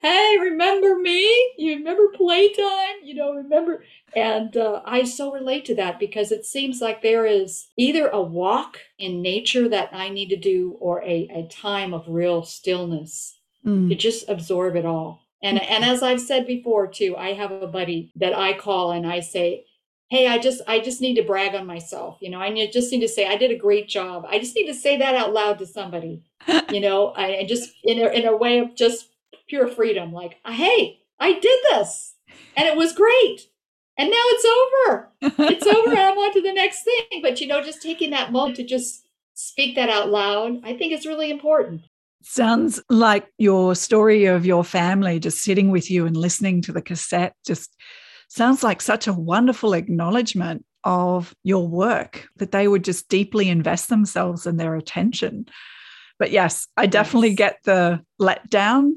hey, 0.07 0.37
remember 0.39 0.97
me? 0.97 1.53
You 1.57 1.75
remember 1.77 2.07
playtime? 2.15 3.03
You 3.03 3.15
know, 3.15 3.33
remember? 3.33 3.83
And 4.15 4.55
uh, 4.55 4.81
I 4.85 5.03
so 5.03 5.31
relate 5.31 5.65
to 5.65 5.75
that 5.75 5.99
because 5.99 6.31
it 6.31 6.45
seems 6.45 6.81
like 6.81 7.01
there 7.01 7.25
is 7.25 7.67
either 7.77 8.07
a 8.07 8.21
walk 8.21 8.79
in 8.97 9.21
nature 9.21 9.67
that 9.69 9.89
I 9.93 10.09
need 10.09 10.29
to 10.29 10.37
do 10.37 10.77
or 10.79 11.03
a, 11.03 11.27
a 11.33 11.47
time 11.51 11.93
of 11.93 12.07
real 12.07 12.43
stillness 12.43 13.37
mm. 13.65 13.89
to 13.89 13.95
just 13.95 14.29
absorb 14.29 14.75
it 14.75 14.85
all. 14.85 15.23
And, 15.43 15.61
and 15.61 15.83
as 15.83 16.01
I've 16.01 16.21
said 16.21 16.47
before 16.47 16.87
too, 16.87 17.15
I 17.17 17.33
have 17.33 17.51
a 17.51 17.67
buddy 17.67 18.11
that 18.15 18.35
I 18.35 18.57
call 18.57 18.91
and 18.91 19.05
I 19.05 19.19
say, 19.19 19.65
hey 20.09 20.25
i 20.25 20.37
just 20.37 20.61
i 20.67 20.79
just 20.79 21.01
need 21.01 21.15
to 21.15 21.21
brag 21.21 21.53
on 21.53 21.65
myself 21.65 22.17
you 22.21 22.29
know 22.29 22.39
i 22.39 22.47
need, 22.47 22.71
just 22.71 22.93
need 22.93 23.01
to 23.01 23.09
say 23.09 23.27
i 23.27 23.35
did 23.35 23.51
a 23.51 23.57
great 23.57 23.89
job 23.89 24.25
i 24.29 24.39
just 24.39 24.55
need 24.55 24.67
to 24.67 24.73
say 24.73 24.97
that 24.97 25.15
out 25.15 25.33
loud 25.33 25.59
to 25.59 25.65
somebody 25.65 26.23
you 26.71 26.79
know 26.79 27.13
I, 27.13 27.45
just 27.45 27.71
in 27.83 27.99
a, 27.99 28.07
in 28.07 28.25
a 28.25 28.35
way 28.35 28.59
of 28.59 28.73
just 28.73 29.09
pure 29.47 29.67
freedom 29.67 30.11
like 30.11 30.37
hey 30.45 30.99
i 31.19 31.33
did 31.33 31.59
this 31.71 32.15
and 32.55 32.67
it 32.67 32.75
was 32.75 32.93
great 32.93 33.47
and 33.97 34.09
now 34.09 34.23
it's 34.27 34.45
over 34.45 35.09
it's 35.51 35.65
over 35.65 35.89
and 35.89 35.99
i'm 35.99 36.17
on 36.17 36.33
to 36.33 36.41
the 36.41 36.53
next 36.53 36.83
thing 36.83 37.21
but 37.21 37.39
you 37.41 37.47
know 37.47 37.61
just 37.61 37.81
taking 37.81 38.11
that 38.11 38.31
moment 38.31 38.55
to 38.55 38.63
just 38.63 39.07
speak 39.33 39.75
that 39.75 39.89
out 39.89 40.09
loud 40.09 40.59
i 40.63 40.73
think 40.73 40.93
is 40.93 41.05
really 41.05 41.29
important 41.29 41.81
sounds 42.23 42.81
like 42.89 43.27
your 43.37 43.75
story 43.75 44.25
of 44.25 44.45
your 44.45 44.63
family 44.63 45.19
just 45.19 45.39
sitting 45.39 45.71
with 45.71 45.89
you 45.89 46.05
and 46.05 46.17
listening 46.17 46.61
to 46.61 46.71
the 46.71 46.81
cassette 46.81 47.33
just 47.45 47.75
sounds 48.29 48.63
like 48.63 48.81
such 48.81 49.07
a 49.07 49.13
wonderful 49.13 49.73
acknowledgement 49.73 50.65
of 50.83 51.35
your 51.43 51.67
work 51.67 52.27
that 52.37 52.51
they 52.51 52.67
would 52.67 52.83
just 52.83 53.09
deeply 53.09 53.49
invest 53.49 53.89
themselves 53.89 54.47
in 54.47 54.55
their 54.57 54.75
attention. 54.75 55.45
But 56.19 56.31
yes, 56.31 56.67
I 56.77 56.85
definitely 56.85 57.29
yes. 57.29 57.37
get 57.37 57.57
the 57.63 58.01
letdown. 58.19 58.93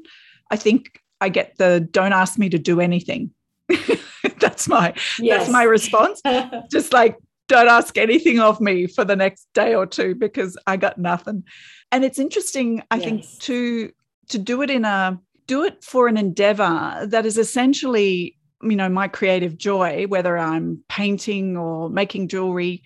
I 0.50 0.56
think 0.56 1.00
I 1.20 1.28
get 1.28 1.56
the 1.58 1.80
don't 1.90 2.12
ask 2.12 2.38
me 2.38 2.48
to 2.50 2.58
do 2.58 2.80
anything. 2.80 3.30
that's 4.40 4.68
my 4.68 4.94
yes. 5.18 5.40
that's 5.40 5.50
my 5.50 5.62
response. 5.62 6.20
just 6.70 6.92
like 6.92 7.16
don't 7.48 7.68
ask 7.68 7.98
anything 7.98 8.40
of 8.40 8.60
me 8.60 8.86
for 8.86 9.04
the 9.04 9.16
next 9.16 9.46
day 9.54 9.74
or 9.74 9.86
two 9.86 10.14
because 10.14 10.56
I 10.66 10.76
got 10.76 10.98
nothing. 10.98 11.44
And 11.92 12.04
it's 12.04 12.18
interesting, 12.18 12.82
I 12.90 12.96
yes. 12.96 13.04
think, 13.04 13.38
to 13.40 13.92
to 14.28 14.38
do 14.38 14.62
it 14.62 14.70
in 14.70 14.84
a 14.84 15.20
do 15.46 15.64
it 15.64 15.82
for 15.82 16.06
an 16.06 16.16
endeavor 16.16 17.06
that 17.08 17.26
is 17.26 17.36
essentially 17.36 18.36
you 18.62 18.76
know 18.76 18.88
my 18.88 19.08
creative 19.08 19.56
joy 19.58 20.06
whether 20.06 20.38
i'm 20.38 20.82
painting 20.88 21.56
or 21.56 21.90
making 21.90 22.28
jewelry 22.28 22.82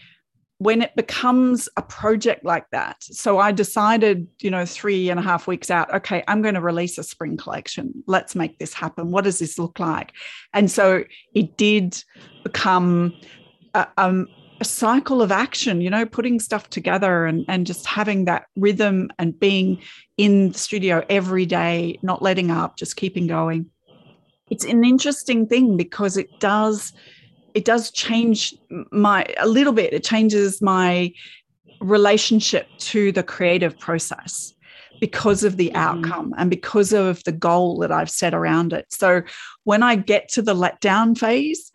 when 0.65 0.81
it 0.81 0.97
becomes 0.97 1.69
a 1.77 1.83
project 1.83 2.43
like 2.43 2.65
that. 2.71 2.97
So 3.03 3.39
i 3.39 3.53
decided 3.53 4.27
you 4.41 4.51
know 4.51 4.65
three 4.65 5.11
and 5.11 5.21
a 5.21 5.23
half 5.23 5.47
weeks 5.47 5.71
out 5.71 5.93
okay 5.93 6.25
i'm 6.27 6.41
going 6.41 6.55
to 6.55 6.61
release 6.63 6.97
a 6.97 7.03
spring 7.03 7.37
collection. 7.37 8.03
Let's 8.07 8.35
make 8.35 8.59
this 8.59 8.73
happen. 8.73 9.11
What 9.11 9.25
does 9.25 9.39
this 9.39 9.59
look 9.59 9.79
like? 9.79 10.13
And 10.55 10.71
so 10.71 11.05
it 11.35 11.59
did 11.59 12.03
become 12.43 13.13
a, 13.75 13.87
um, 13.99 14.27
a 14.63 14.65
cycle 14.65 15.21
of 15.21 15.31
action 15.31 15.83
you 15.83 15.91
know 15.91 16.07
putting 16.07 16.41
stuff 16.41 16.71
together 16.71 17.27
and, 17.27 17.45
and 17.47 17.67
just 17.67 17.85
having 17.85 18.25
that 18.25 18.47
rhythm 18.57 19.11
and 19.19 19.39
being 19.39 19.83
in 20.17 20.53
the 20.53 20.59
studio 20.59 21.05
every 21.11 21.45
day 21.45 21.99
not 22.01 22.23
letting 22.23 22.51
up 22.51 22.79
just 22.79 22.97
keeping 22.97 23.27
going. 23.27 23.67
It's 24.51 24.65
an 24.65 24.83
interesting 24.83 25.47
thing 25.47 25.77
because 25.77 26.17
it 26.17 26.41
does 26.41 26.95
it 27.55 27.65
does 27.65 27.91
change 27.91 28.55
my 28.91 29.25
a 29.39 29.49
little 29.49 29.73
bit 29.73 29.93
it 29.93 30.05
changes 30.05 30.61
my 30.61 31.13
relationship 31.81 32.67
to 32.79 33.13
the 33.13 33.23
creative 33.23 33.79
process 33.79 34.55
because 35.01 35.45
of 35.45 35.57
the 35.57 35.69
mm-hmm. 35.69 35.77
outcome 35.77 36.35
and 36.39 36.51
because 36.51 36.93
of 36.93 37.23
the 37.25 37.33
goal 37.33 37.79
that 37.79 37.93
I've 37.93 38.11
set 38.11 38.35
around 38.35 38.73
it. 38.73 38.87
So 38.91 39.23
when 39.65 39.83
I 39.83 39.97
get 39.97 40.29
to 40.31 40.43
the 40.43 40.55
letdown 40.55 41.19
phase, 41.19 41.71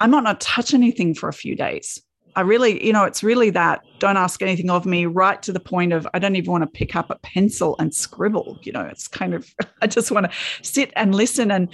I 0.00 0.06
might 0.06 0.24
not 0.24 0.40
touch 0.40 0.74
anything 0.74 1.14
for 1.14 1.28
a 1.28 1.32
few 1.32 1.56
days. 1.56 2.00
I 2.36 2.42
really, 2.42 2.84
you 2.84 2.92
know, 2.92 3.04
it's 3.04 3.22
really 3.22 3.50
that 3.50 3.82
don't 3.98 4.16
ask 4.16 4.42
anything 4.42 4.70
of 4.70 4.86
me, 4.86 5.06
right 5.06 5.42
to 5.42 5.52
the 5.52 5.60
point 5.60 5.92
of 5.92 6.06
I 6.14 6.18
don't 6.18 6.36
even 6.36 6.52
want 6.52 6.62
to 6.62 6.68
pick 6.68 6.94
up 6.94 7.10
a 7.10 7.18
pencil 7.18 7.74
and 7.78 7.92
scribble. 7.92 8.58
You 8.62 8.72
know, 8.72 8.82
it's 8.82 9.08
kind 9.08 9.34
of, 9.34 9.52
I 9.82 9.86
just 9.86 10.10
want 10.10 10.30
to 10.30 10.36
sit 10.62 10.92
and 10.94 11.14
listen. 11.14 11.50
And 11.50 11.68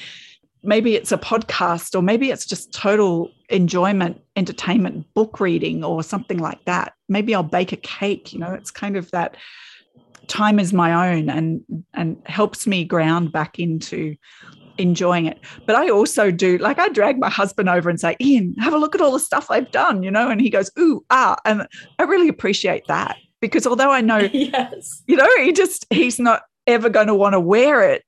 maybe 0.64 0.97
it's 0.97 1.12
a 1.12 1.18
podcast, 1.18 1.94
or 1.94 2.02
maybe 2.02 2.30
it's 2.30 2.47
just 2.47 2.73
total 2.73 3.30
enjoyment, 3.49 4.21
entertainment, 4.37 5.06
book 5.14 5.40
reading, 5.40 5.85
or 5.85 6.02
something 6.02 6.38
like 6.38 6.64
that. 6.64 6.94
Maybe 7.09 7.35
I'll 7.35 7.42
bake 7.42 7.73
a 7.73 7.76
cake. 7.76 8.33
You 8.33 8.40
know, 8.40 8.52
it's 8.52 8.71
kind 8.71 8.97
of 8.97 9.11
that 9.12 9.37
time 10.26 10.59
is 10.59 10.73
my 10.73 11.12
own 11.12 11.28
and 11.28 11.61
and 11.92 12.16
helps 12.25 12.66
me 12.66 12.85
ground 12.85 13.30
back 13.30 13.59
into 13.59 14.16
enjoying 14.78 15.26
it. 15.26 15.38
But 15.66 15.76
I 15.76 15.88
also 15.88 16.30
do, 16.30 16.59
like, 16.59 16.78
I 16.78 16.88
drag 16.88 17.18
my 17.18 17.30
husband 17.30 17.68
over 17.68 17.88
and 17.88 18.00
say, 18.00 18.16
Ian, 18.21 18.54
have 18.59 18.75
a 18.75 18.78
look 18.78 18.94
at 18.94 19.00
all 19.00 19.12
the 19.12 19.21
stuff 19.21 19.50
I've 19.50 19.71
done, 19.71 20.02
you 20.02 20.11
know? 20.11 20.28
And 20.28 20.40
he 20.40 20.50
goes, 20.50 20.71
ooh, 20.78 21.04
ah. 21.11 21.37
And 21.44 21.66
I 21.99 22.02
really 22.04 22.28
appreciate 22.28 22.87
that 22.88 23.16
because 23.40 23.66
although 23.66 23.90
I 23.90 24.00
know, 24.00 24.18
yes. 24.33 25.02
you 25.06 25.16
know, 25.16 25.28
he 25.38 25.52
just, 25.52 25.87
he's 25.90 26.18
not 26.18 26.42
ever 26.66 26.88
going 26.88 27.09
to 27.09 27.14
want 27.14 27.35
to 27.35 27.40
wear 27.40 27.88
it. 27.88 28.04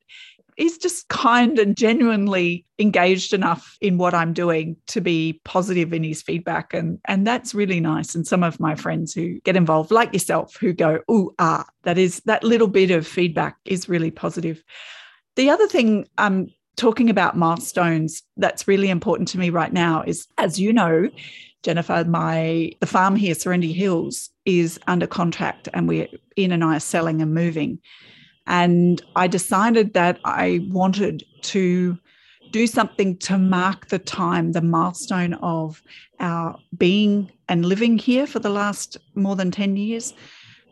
He's 0.56 0.78
just 0.78 1.08
kind 1.08 1.58
and 1.58 1.76
genuinely 1.76 2.64
engaged 2.78 3.32
enough 3.32 3.76
in 3.80 3.98
what 3.98 4.14
I'm 4.14 4.32
doing 4.32 4.76
to 4.88 5.00
be 5.00 5.40
positive 5.44 5.92
in 5.92 6.02
his 6.02 6.22
feedback. 6.22 6.72
And, 6.74 6.98
and 7.06 7.26
that's 7.26 7.54
really 7.54 7.80
nice. 7.80 8.14
And 8.14 8.26
some 8.26 8.42
of 8.42 8.58
my 8.58 8.74
friends 8.74 9.12
who 9.12 9.38
get 9.40 9.56
involved, 9.56 9.90
like 9.90 10.12
yourself, 10.12 10.56
who 10.56 10.72
go, 10.72 11.00
ooh, 11.10 11.32
ah, 11.38 11.66
that 11.82 11.98
is 11.98 12.20
that 12.24 12.42
little 12.42 12.68
bit 12.68 12.90
of 12.90 13.06
feedback 13.06 13.56
is 13.64 13.88
really 13.88 14.10
positive. 14.10 14.62
The 15.36 15.50
other 15.50 15.68
thing 15.68 16.06
I'm 16.16 16.48
talking 16.76 17.10
about 17.10 17.36
milestones 17.36 18.22
that's 18.36 18.68
really 18.68 18.90
important 18.90 19.28
to 19.28 19.38
me 19.38 19.50
right 19.50 19.72
now 19.72 20.02
is, 20.02 20.26
as 20.38 20.60
you 20.60 20.72
know, 20.72 21.08
Jennifer, 21.62 22.04
my 22.04 22.72
the 22.80 22.86
farm 22.86 23.16
here, 23.16 23.34
Serenity 23.34 23.72
Hills, 23.72 24.30
is 24.44 24.78
under 24.86 25.06
contract, 25.06 25.68
and 25.74 25.88
we're 25.88 26.08
in 26.36 26.52
and 26.52 26.62
I 26.62 26.76
are 26.76 26.80
selling 26.80 27.20
and 27.20 27.34
moving. 27.34 27.80
And 28.46 29.02
I 29.16 29.26
decided 29.26 29.94
that 29.94 30.20
I 30.24 30.66
wanted 30.70 31.24
to 31.42 31.98
do 32.52 32.66
something 32.66 33.16
to 33.18 33.38
mark 33.38 33.88
the 33.88 33.98
time, 33.98 34.52
the 34.52 34.62
milestone 34.62 35.34
of 35.34 35.82
our 36.20 36.56
being 36.76 37.30
and 37.48 37.66
living 37.66 37.98
here 37.98 38.26
for 38.26 38.38
the 38.38 38.50
last 38.50 38.96
more 39.14 39.36
than 39.36 39.50
10 39.50 39.76
years 39.76 40.14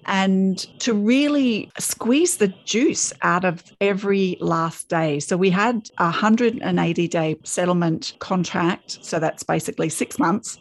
and 0.07 0.59
to 0.81 0.93
really 0.93 1.71
squeeze 1.79 2.37
the 2.37 2.49
juice 2.65 3.13
out 3.23 3.45
of 3.45 3.63
every 3.81 4.37
last 4.41 4.89
day. 4.89 5.21
So 5.21 5.37
we 5.37 5.51
had 5.51 5.89
a 5.99 6.05
180 6.05 7.09
day 7.09 7.37
settlement 7.45 8.15
contract. 8.19 8.99
So 9.03 9.19
that's 9.19 9.43
basically 9.43 9.89
six 9.89 10.19
months. 10.19 10.59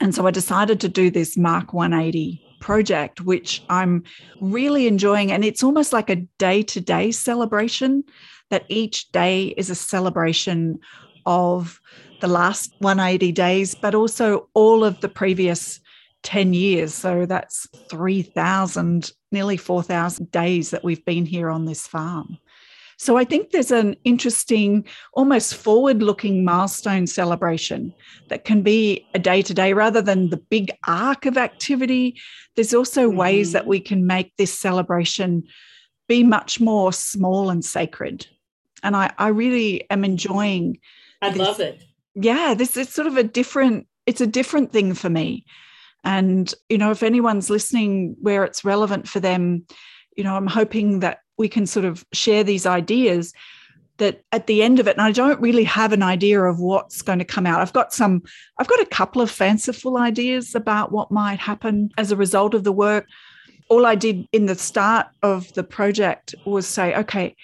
And 0.00 0.14
so 0.14 0.26
I 0.26 0.30
decided 0.30 0.80
to 0.80 0.88
do 0.88 1.10
this 1.10 1.36
Mark 1.36 1.72
180 1.72 2.42
project, 2.62 3.20
which 3.20 3.62
I'm 3.68 4.04
really 4.40 4.86
enjoying. 4.86 5.30
And 5.30 5.44
it's 5.44 5.62
almost 5.62 5.92
like 5.92 6.08
a 6.08 6.24
day 6.38 6.62
to 6.62 6.80
day 6.80 7.10
celebration, 7.10 8.04
that 8.48 8.64
each 8.68 9.12
day 9.12 9.48
is 9.48 9.68
a 9.68 9.74
celebration 9.74 10.78
of 11.26 11.80
the 12.20 12.28
last 12.28 12.74
180 12.78 13.32
days, 13.32 13.74
but 13.74 13.94
also 13.94 14.48
all 14.54 14.84
of 14.84 15.00
the 15.00 15.08
previous 15.08 15.80
10 16.22 16.54
years. 16.54 16.94
So 16.94 17.26
that's 17.26 17.66
3,000, 17.90 19.10
nearly 19.32 19.56
4,000 19.56 20.30
days 20.30 20.70
that 20.70 20.84
we've 20.84 21.04
been 21.04 21.26
here 21.26 21.50
on 21.50 21.64
this 21.64 21.86
farm. 21.86 22.38
So 23.02 23.16
I 23.16 23.24
think 23.24 23.50
there's 23.50 23.72
an 23.72 23.96
interesting, 24.04 24.84
almost 25.14 25.56
forward 25.56 26.04
looking 26.04 26.44
milestone 26.44 27.08
celebration 27.08 27.92
that 28.28 28.44
can 28.44 28.62
be 28.62 29.04
a 29.12 29.18
day 29.18 29.42
to 29.42 29.52
day 29.52 29.72
rather 29.72 30.00
than 30.00 30.30
the 30.30 30.36
big 30.36 30.70
arc 30.86 31.26
of 31.26 31.36
activity. 31.36 32.16
There's 32.54 32.72
also 32.72 33.08
mm-hmm. 33.08 33.18
ways 33.18 33.50
that 33.50 33.66
we 33.66 33.80
can 33.80 34.06
make 34.06 34.36
this 34.36 34.56
celebration 34.56 35.42
be 36.06 36.22
much 36.22 36.60
more 36.60 36.92
small 36.92 37.50
and 37.50 37.64
sacred. 37.64 38.28
And 38.84 38.94
I, 38.94 39.12
I 39.18 39.28
really 39.28 39.90
am 39.90 40.04
enjoying. 40.04 40.78
I 41.20 41.30
love 41.30 41.58
it. 41.58 41.82
Yeah, 42.14 42.54
this 42.54 42.76
is 42.76 42.88
sort 42.88 43.08
of 43.08 43.16
a 43.16 43.24
different, 43.24 43.88
it's 44.06 44.20
a 44.20 44.28
different 44.28 44.70
thing 44.70 44.94
for 44.94 45.10
me. 45.10 45.44
And, 46.04 46.54
you 46.68 46.78
know, 46.78 46.92
if 46.92 47.02
anyone's 47.02 47.50
listening 47.50 48.14
where 48.20 48.44
it's 48.44 48.64
relevant 48.64 49.08
for 49.08 49.18
them, 49.18 49.66
you 50.16 50.22
know, 50.22 50.36
I'm 50.36 50.46
hoping 50.46 51.00
that 51.00 51.18
we 51.42 51.48
can 51.48 51.66
sort 51.66 51.84
of 51.84 52.06
share 52.12 52.44
these 52.44 52.66
ideas 52.66 53.34
that 53.98 54.22
at 54.30 54.46
the 54.46 54.62
end 54.62 54.78
of 54.78 54.86
it, 54.86 54.96
and 54.96 55.04
I 55.04 55.10
don't 55.10 55.40
really 55.40 55.64
have 55.64 55.92
an 55.92 56.02
idea 56.02 56.40
of 56.40 56.60
what's 56.60 57.02
going 57.02 57.18
to 57.18 57.24
come 57.24 57.46
out. 57.46 57.60
I've 57.60 57.72
got 57.72 57.92
some, 57.92 58.22
I've 58.58 58.68
got 58.68 58.80
a 58.80 58.86
couple 58.86 59.20
of 59.20 59.28
fanciful 59.28 59.98
ideas 59.98 60.54
about 60.54 60.92
what 60.92 61.10
might 61.10 61.40
happen 61.40 61.90
as 61.98 62.12
a 62.12 62.16
result 62.16 62.54
of 62.54 62.62
the 62.62 62.70
work. 62.70 63.06
All 63.68 63.84
I 63.84 63.96
did 63.96 64.28
in 64.30 64.46
the 64.46 64.54
start 64.54 65.08
of 65.24 65.52
the 65.54 65.64
project 65.64 66.32
was 66.46 66.64
say, 66.64 66.94
okay, 66.94 67.34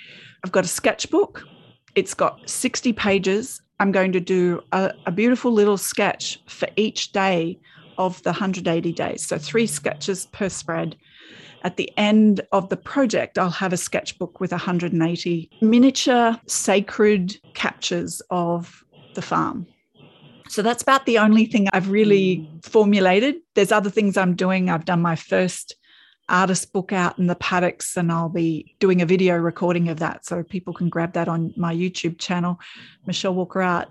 I've 0.45 0.53
got 0.53 0.65
a 0.65 0.69
sketchbook. 0.69 1.43
It's 1.97 2.15
got 2.15 2.49
60 2.49 2.93
pages. 2.93 3.61
I'm 3.81 3.91
going 3.91 4.13
to 4.13 4.21
do 4.21 4.63
a, 4.71 4.93
a 5.07 5.11
beautiful 5.11 5.51
little 5.51 5.77
sketch 5.77 6.41
for 6.47 6.69
each 6.77 7.11
day 7.11 7.59
of 7.99 8.23
the 8.23 8.31
180 8.31 8.93
days. 8.93 9.27
So 9.27 9.39
three 9.39 9.67
sketches 9.67 10.27
per 10.27 10.49
spread. 10.49 10.97
At 11.63 11.77
the 11.77 11.91
end 11.97 12.41
of 12.53 12.69
the 12.69 12.77
project, 12.77 13.39
I'll 13.39 13.51
have 13.51 13.73
a 13.73 13.77
sketchbook 13.77 14.41
with 14.41 14.53
180 14.53 15.51
miniature 15.61 16.39
sacred 16.47 17.37
captures 17.55 18.23
of 18.31 18.85
the 19.15 19.23
farm. 19.23 19.67
So 20.49 20.63
that's 20.63 20.83
about 20.83 21.05
the 21.05 21.19
only 21.19 21.45
thing 21.45 21.69
I've 21.73 21.91
really 21.91 22.49
formulated. 22.63 23.37
There's 23.55 23.73
other 23.73 23.91
things 23.91 24.17
I'm 24.17 24.35
doing. 24.35 24.71
I've 24.71 24.87
done 24.87 25.03
my 25.03 25.17
first 25.17 25.75
artist 26.29 26.73
book 26.73 26.93
out 26.93 27.19
in 27.19 27.27
the 27.27 27.35
paddocks, 27.35 27.97
and 27.97 28.11
I'll 28.13 28.29
be 28.29 28.75
doing 28.79 29.03
a 29.03 29.07
video 29.07 29.37
recording 29.37 29.89
of 29.89 29.99
that 29.99 30.25
so 30.25 30.43
people 30.43 30.73
can 30.73 30.89
grab 30.89 31.15
that 31.15 31.29
on 31.29 31.53
my 31.57 31.75
YouTube 31.75 32.19
channel, 32.19 32.61
Michelle 33.07 33.35
Walker 33.35 33.63
Art. 33.63 33.89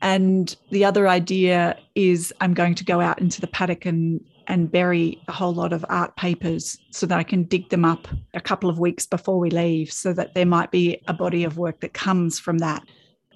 And 0.00 0.54
the 0.70 0.84
other 0.84 1.08
idea 1.08 1.78
is 1.94 2.32
I'm 2.40 2.54
going 2.54 2.74
to 2.76 2.84
go 2.84 3.00
out 3.00 3.20
into 3.20 3.40
the 3.40 3.46
paddock 3.46 3.86
and 3.86 4.24
and 4.48 4.70
bury 4.70 5.20
a 5.28 5.32
whole 5.32 5.54
lot 5.54 5.72
of 5.72 5.84
art 5.88 6.16
papers 6.16 6.78
so 6.90 7.06
that 7.06 7.18
I 7.18 7.22
can 7.22 7.44
dig 7.44 7.68
them 7.70 7.84
up 7.84 8.08
a 8.34 8.40
couple 8.40 8.68
of 8.68 8.78
weeks 8.78 9.06
before 9.06 9.38
we 9.38 9.50
leave 9.50 9.92
so 9.92 10.12
that 10.12 10.34
there 10.34 10.46
might 10.46 10.70
be 10.70 11.00
a 11.06 11.14
body 11.14 11.44
of 11.44 11.58
work 11.58 11.80
that 11.80 11.94
comes 11.94 12.38
from 12.38 12.58
that. 12.58 12.82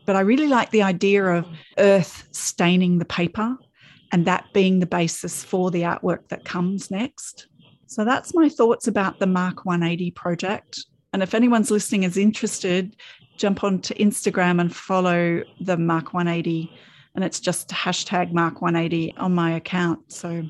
But 0.07 0.17
I 0.17 0.21
really 0.21 0.47
like 0.47 0.71
the 0.71 0.83
idea 0.83 1.25
of 1.25 1.47
earth 1.79 2.29
staining 2.31 2.99
the 2.99 3.05
paper 3.05 3.57
and 4.13 4.25
that 4.27 4.47
being 4.53 4.79
the 4.79 4.87
basis 4.87 5.43
for 5.43 5.71
the 5.71 5.83
artwork 5.83 6.29
that 6.29 6.45
comes 6.45 6.91
next. 6.91 7.49
So 7.87 8.05
that's 8.05 8.35
my 8.35 8.49
thoughts 8.49 8.89
about 8.89 9.19
the 9.19 9.27
Mark 9.27 9.65
180 9.65 10.11
project. 10.13 10.87
And 11.13 11.23
if 11.23 11.35
anyone's 11.35 11.71
listening 11.71 12.05
is 12.05 12.17
interested, 12.17 12.97
jump 13.37 13.65
onto 13.65 13.95
Instagram 13.95 14.61
and 14.61 14.75
follow 14.75 15.43
the 15.61 15.77
Mark 15.77 16.15
180. 16.15 16.73
And 17.15 17.25
it's 17.25 17.41
just 17.41 17.69
hashtag 17.71 18.33
Mark 18.33 18.61
180 18.61 19.15
on 19.17 19.35
my 19.35 19.53
account. 19.53 20.13
So 20.13 20.45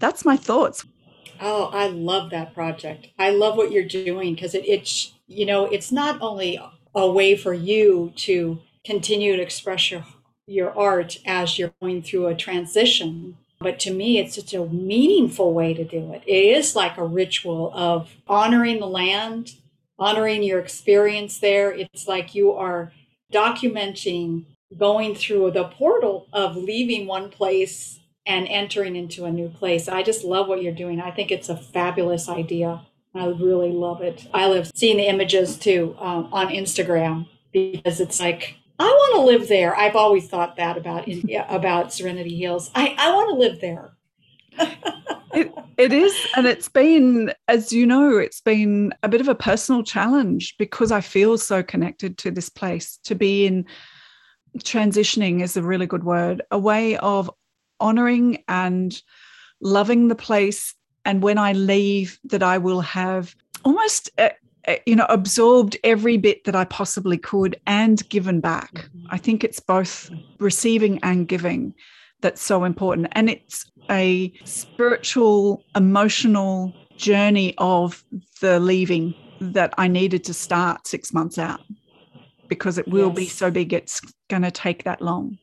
that's 0.00 0.24
my 0.24 0.36
thoughts. 0.36 0.84
Oh, 1.40 1.70
I 1.72 1.86
love 1.86 2.30
that 2.30 2.54
project. 2.54 3.08
I 3.18 3.30
love 3.30 3.56
what 3.56 3.70
you're 3.70 3.84
doing 3.84 4.34
because 4.34 4.54
it, 4.54 4.64
it's, 4.66 5.14
you 5.26 5.46
know, 5.46 5.66
it's 5.66 5.92
not 5.92 6.20
only 6.20 6.60
a 6.94 7.10
way 7.10 7.36
for 7.36 7.54
you 7.54 8.12
to 8.16 8.60
continue 8.84 9.36
to 9.36 9.42
express 9.42 9.90
your, 9.90 10.04
your 10.46 10.76
art 10.76 11.18
as 11.24 11.58
you're 11.58 11.72
going 11.80 12.02
through 12.02 12.26
a 12.26 12.34
transition, 12.34 13.36
but 13.58 13.78
to 13.80 13.92
me, 13.92 14.18
it's 14.18 14.34
such 14.34 14.54
a 14.54 14.66
meaningful 14.66 15.54
way 15.54 15.72
to 15.74 15.84
do 15.84 16.12
it. 16.12 16.22
It 16.26 16.56
is 16.56 16.74
like 16.74 16.96
a 16.96 17.04
ritual 17.04 17.70
of 17.74 18.10
honoring 18.26 18.80
the 18.80 18.86
land, 18.86 19.54
honoring 19.98 20.42
your 20.42 20.58
experience 20.58 21.38
there. 21.38 21.70
It's 21.70 22.08
like 22.08 22.34
you 22.34 22.52
are 22.52 22.92
documenting 23.32 24.44
going 24.76 25.14
through 25.14 25.50
the 25.52 25.64
portal 25.64 26.26
of 26.32 26.56
leaving 26.56 27.06
one 27.06 27.30
place 27.30 27.99
and 28.26 28.46
entering 28.48 28.96
into 28.96 29.24
a 29.24 29.32
new 29.32 29.48
place. 29.48 29.88
I 29.88 30.02
just 30.02 30.24
love 30.24 30.48
what 30.48 30.62
you're 30.62 30.74
doing. 30.74 31.00
I 31.00 31.10
think 31.10 31.30
it's 31.30 31.48
a 31.48 31.56
fabulous 31.56 32.28
idea. 32.28 32.82
I 33.14 33.26
really 33.26 33.72
love 33.72 34.02
it. 34.02 34.26
I 34.32 34.46
love 34.46 34.70
seeing 34.74 34.98
the 34.98 35.08
images 35.08 35.58
too 35.58 35.96
um, 35.98 36.28
on 36.32 36.48
Instagram 36.48 37.28
because 37.52 38.00
it's 38.00 38.20
like 38.20 38.56
I 38.78 38.84
want 38.84 39.14
to 39.16 39.20
live 39.20 39.48
there. 39.48 39.76
I've 39.76 39.96
always 39.96 40.28
thought 40.28 40.56
that 40.56 40.78
about 40.78 41.08
about 41.48 41.92
Serenity 41.92 42.36
Hills. 42.36 42.70
I, 42.74 42.94
I 42.98 43.12
want 43.14 43.30
to 43.30 43.36
live 43.36 43.60
there. 43.60 43.92
it, 45.34 45.52
it 45.76 45.92
is. 45.92 46.14
And 46.36 46.46
it's 46.46 46.68
been, 46.68 47.32
as 47.48 47.72
you 47.72 47.86
know, 47.86 48.16
it's 48.16 48.40
been 48.40 48.92
a 49.02 49.08
bit 49.08 49.20
of 49.20 49.28
a 49.28 49.34
personal 49.34 49.82
challenge 49.82 50.56
because 50.58 50.92
I 50.92 51.00
feel 51.00 51.36
so 51.38 51.62
connected 51.62 52.16
to 52.18 52.30
this 52.30 52.48
place. 52.48 52.98
To 53.04 53.14
be 53.14 53.46
in 53.46 53.66
transitioning 54.58 55.42
is 55.42 55.56
a 55.56 55.62
really 55.62 55.86
good 55.86 56.04
word, 56.04 56.42
a 56.50 56.58
way 56.58 56.96
of 56.98 57.30
honoring 57.80 58.42
and 58.48 59.00
loving 59.60 60.08
the 60.08 60.14
place. 60.14 60.74
And 61.04 61.22
when 61.22 61.38
I 61.38 61.52
leave, 61.52 62.18
that 62.24 62.42
I 62.42 62.58
will 62.58 62.80
have 62.80 63.34
almost 63.64 64.10
uh, 64.18 64.30
uh, 64.68 64.76
you 64.84 64.94
know 64.94 65.06
absorbed 65.08 65.76
every 65.84 66.16
bit 66.16 66.44
that 66.44 66.54
i 66.54 66.64
possibly 66.64 67.16
could 67.16 67.58
and 67.66 68.06
given 68.10 68.40
back 68.40 68.72
mm-hmm. 68.74 69.06
i 69.10 69.16
think 69.16 69.42
it's 69.42 69.60
both 69.60 70.10
receiving 70.38 70.98
and 71.02 71.28
giving 71.28 71.74
that's 72.20 72.42
so 72.42 72.64
important 72.64 73.08
and 73.12 73.30
it's 73.30 73.70
a 73.90 74.32
spiritual 74.44 75.64
emotional 75.76 76.74
journey 76.96 77.54
of 77.56 78.04
the 78.42 78.60
leaving 78.60 79.14
that 79.40 79.72
i 79.78 79.88
needed 79.88 80.22
to 80.24 80.34
start 80.34 80.86
6 80.86 81.12
months 81.14 81.38
out 81.38 81.60
because 82.48 82.76
it 82.76 82.86
will 82.86 83.08
yes. 83.08 83.16
be 83.16 83.26
so 83.26 83.50
big 83.50 83.72
it's 83.72 84.00
going 84.28 84.42
to 84.42 84.50
take 84.50 84.84
that 84.84 85.00
long 85.00 85.38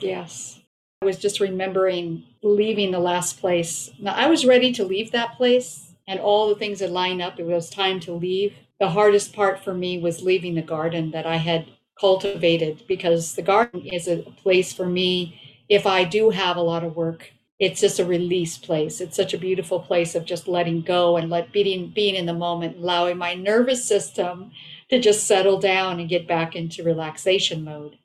yes 0.00 0.58
Was 1.04 1.18
just 1.18 1.40
remembering 1.40 2.24
leaving 2.42 2.90
the 2.90 2.98
last 2.98 3.38
place. 3.40 3.90
Now, 4.00 4.14
I 4.14 4.26
was 4.26 4.46
ready 4.46 4.72
to 4.72 4.84
leave 4.84 5.12
that 5.12 5.36
place, 5.36 5.92
and 6.08 6.18
all 6.18 6.48
the 6.48 6.54
things 6.54 6.80
had 6.80 6.90
lined 6.90 7.22
up. 7.22 7.38
It 7.38 7.44
was 7.44 7.70
time 7.70 8.00
to 8.00 8.12
leave. 8.12 8.54
The 8.80 8.90
hardest 8.90 9.32
part 9.32 9.62
for 9.62 9.74
me 9.74 9.98
was 9.98 10.22
leaving 10.22 10.54
the 10.54 10.62
garden 10.62 11.10
that 11.12 11.26
I 11.26 11.36
had 11.36 11.66
cultivated 11.98 12.82
because 12.88 13.34
the 13.34 13.42
garden 13.42 13.86
is 13.86 14.08
a 14.08 14.18
place 14.42 14.72
for 14.72 14.86
me. 14.86 15.40
If 15.68 15.86
I 15.86 16.04
do 16.04 16.30
have 16.30 16.56
a 16.56 16.62
lot 16.62 16.84
of 16.84 16.96
work, 16.96 17.30
it's 17.58 17.80
just 17.80 18.00
a 18.00 18.04
release 18.04 18.58
place. 18.58 19.00
It's 19.00 19.16
such 19.16 19.32
a 19.32 19.38
beautiful 19.38 19.80
place 19.80 20.14
of 20.14 20.24
just 20.24 20.48
letting 20.48 20.82
go 20.82 21.16
and 21.16 21.30
let 21.30 21.52
being 21.52 21.90
being 21.90 22.14
in 22.16 22.26
the 22.26 22.34
moment, 22.34 22.78
allowing 22.78 23.16
my 23.16 23.34
nervous 23.34 23.84
system 23.84 24.50
to 24.90 25.00
just 25.00 25.26
settle 25.26 25.58
down 25.58 26.00
and 26.00 26.08
get 26.08 26.26
back 26.26 26.56
into 26.56 26.82
relaxation 26.82 27.64
mode. 27.64 27.98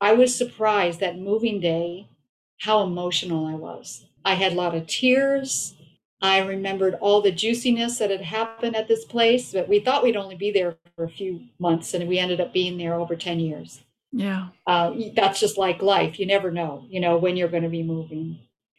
I 0.00 0.12
was 0.12 0.34
surprised 0.34 1.00
that 1.00 1.18
moving 1.18 1.60
day 1.60 2.08
how 2.60 2.82
emotional 2.82 3.46
I 3.46 3.54
was. 3.54 4.04
I 4.24 4.34
had 4.34 4.52
a 4.52 4.56
lot 4.56 4.74
of 4.74 4.86
tears. 4.86 5.74
I 6.22 6.40
remembered 6.40 6.94
all 7.00 7.22
the 7.22 7.32
juiciness 7.32 7.98
that 7.98 8.10
had 8.10 8.20
happened 8.20 8.76
at 8.76 8.86
this 8.86 9.04
place, 9.04 9.52
but 9.52 9.68
we 9.68 9.80
thought 9.80 10.02
we'd 10.02 10.16
only 10.16 10.36
be 10.36 10.50
there 10.50 10.76
for 10.94 11.04
a 11.04 11.10
few 11.10 11.40
months, 11.58 11.94
and 11.94 12.06
we 12.08 12.18
ended 12.18 12.40
up 12.40 12.52
being 12.52 12.76
there 12.76 12.94
over 12.94 13.16
10 13.16 13.40
years. 13.40 13.80
Yeah. 14.12 14.48
Uh, 14.66 14.92
that's 15.16 15.40
just 15.40 15.56
like 15.56 15.80
life. 15.80 16.18
You 16.18 16.26
never 16.26 16.50
know, 16.50 16.84
you 16.90 17.00
know, 17.00 17.16
when 17.16 17.36
you're 17.36 17.48
going 17.48 17.62
to 17.62 17.70
be 17.70 17.82
moving. 17.82 18.38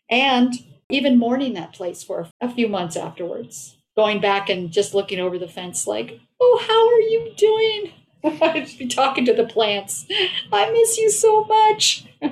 And 0.10 0.54
even 0.90 1.18
mourning 1.18 1.54
that 1.56 1.74
place 1.74 2.04
for 2.04 2.28
a 2.40 2.54
few 2.54 2.68
months 2.68 2.96
afterwards, 2.96 3.78
going 3.96 4.22
back 4.22 4.50
and 4.50 4.72
just 4.72 4.94
looking 4.94 5.20
over 5.20 5.40
the 5.40 5.48
fence, 5.48 5.88
like, 5.88 6.20
oh, 6.40 6.64
how 6.68 6.88
are 6.88 7.00
you 7.00 7.34
doing? 7.36 7.94
I'd 8.42 8.78
be 8.78 8.88
talking 8.88 9.26
to 9.26 9.34
the 9.34 9.46
plants. 9.46 10.06
I 10.52 10.72
miss 10.72 10.98
you 10.98 11.10
so 11.10 11.46
much. 11.46 12.06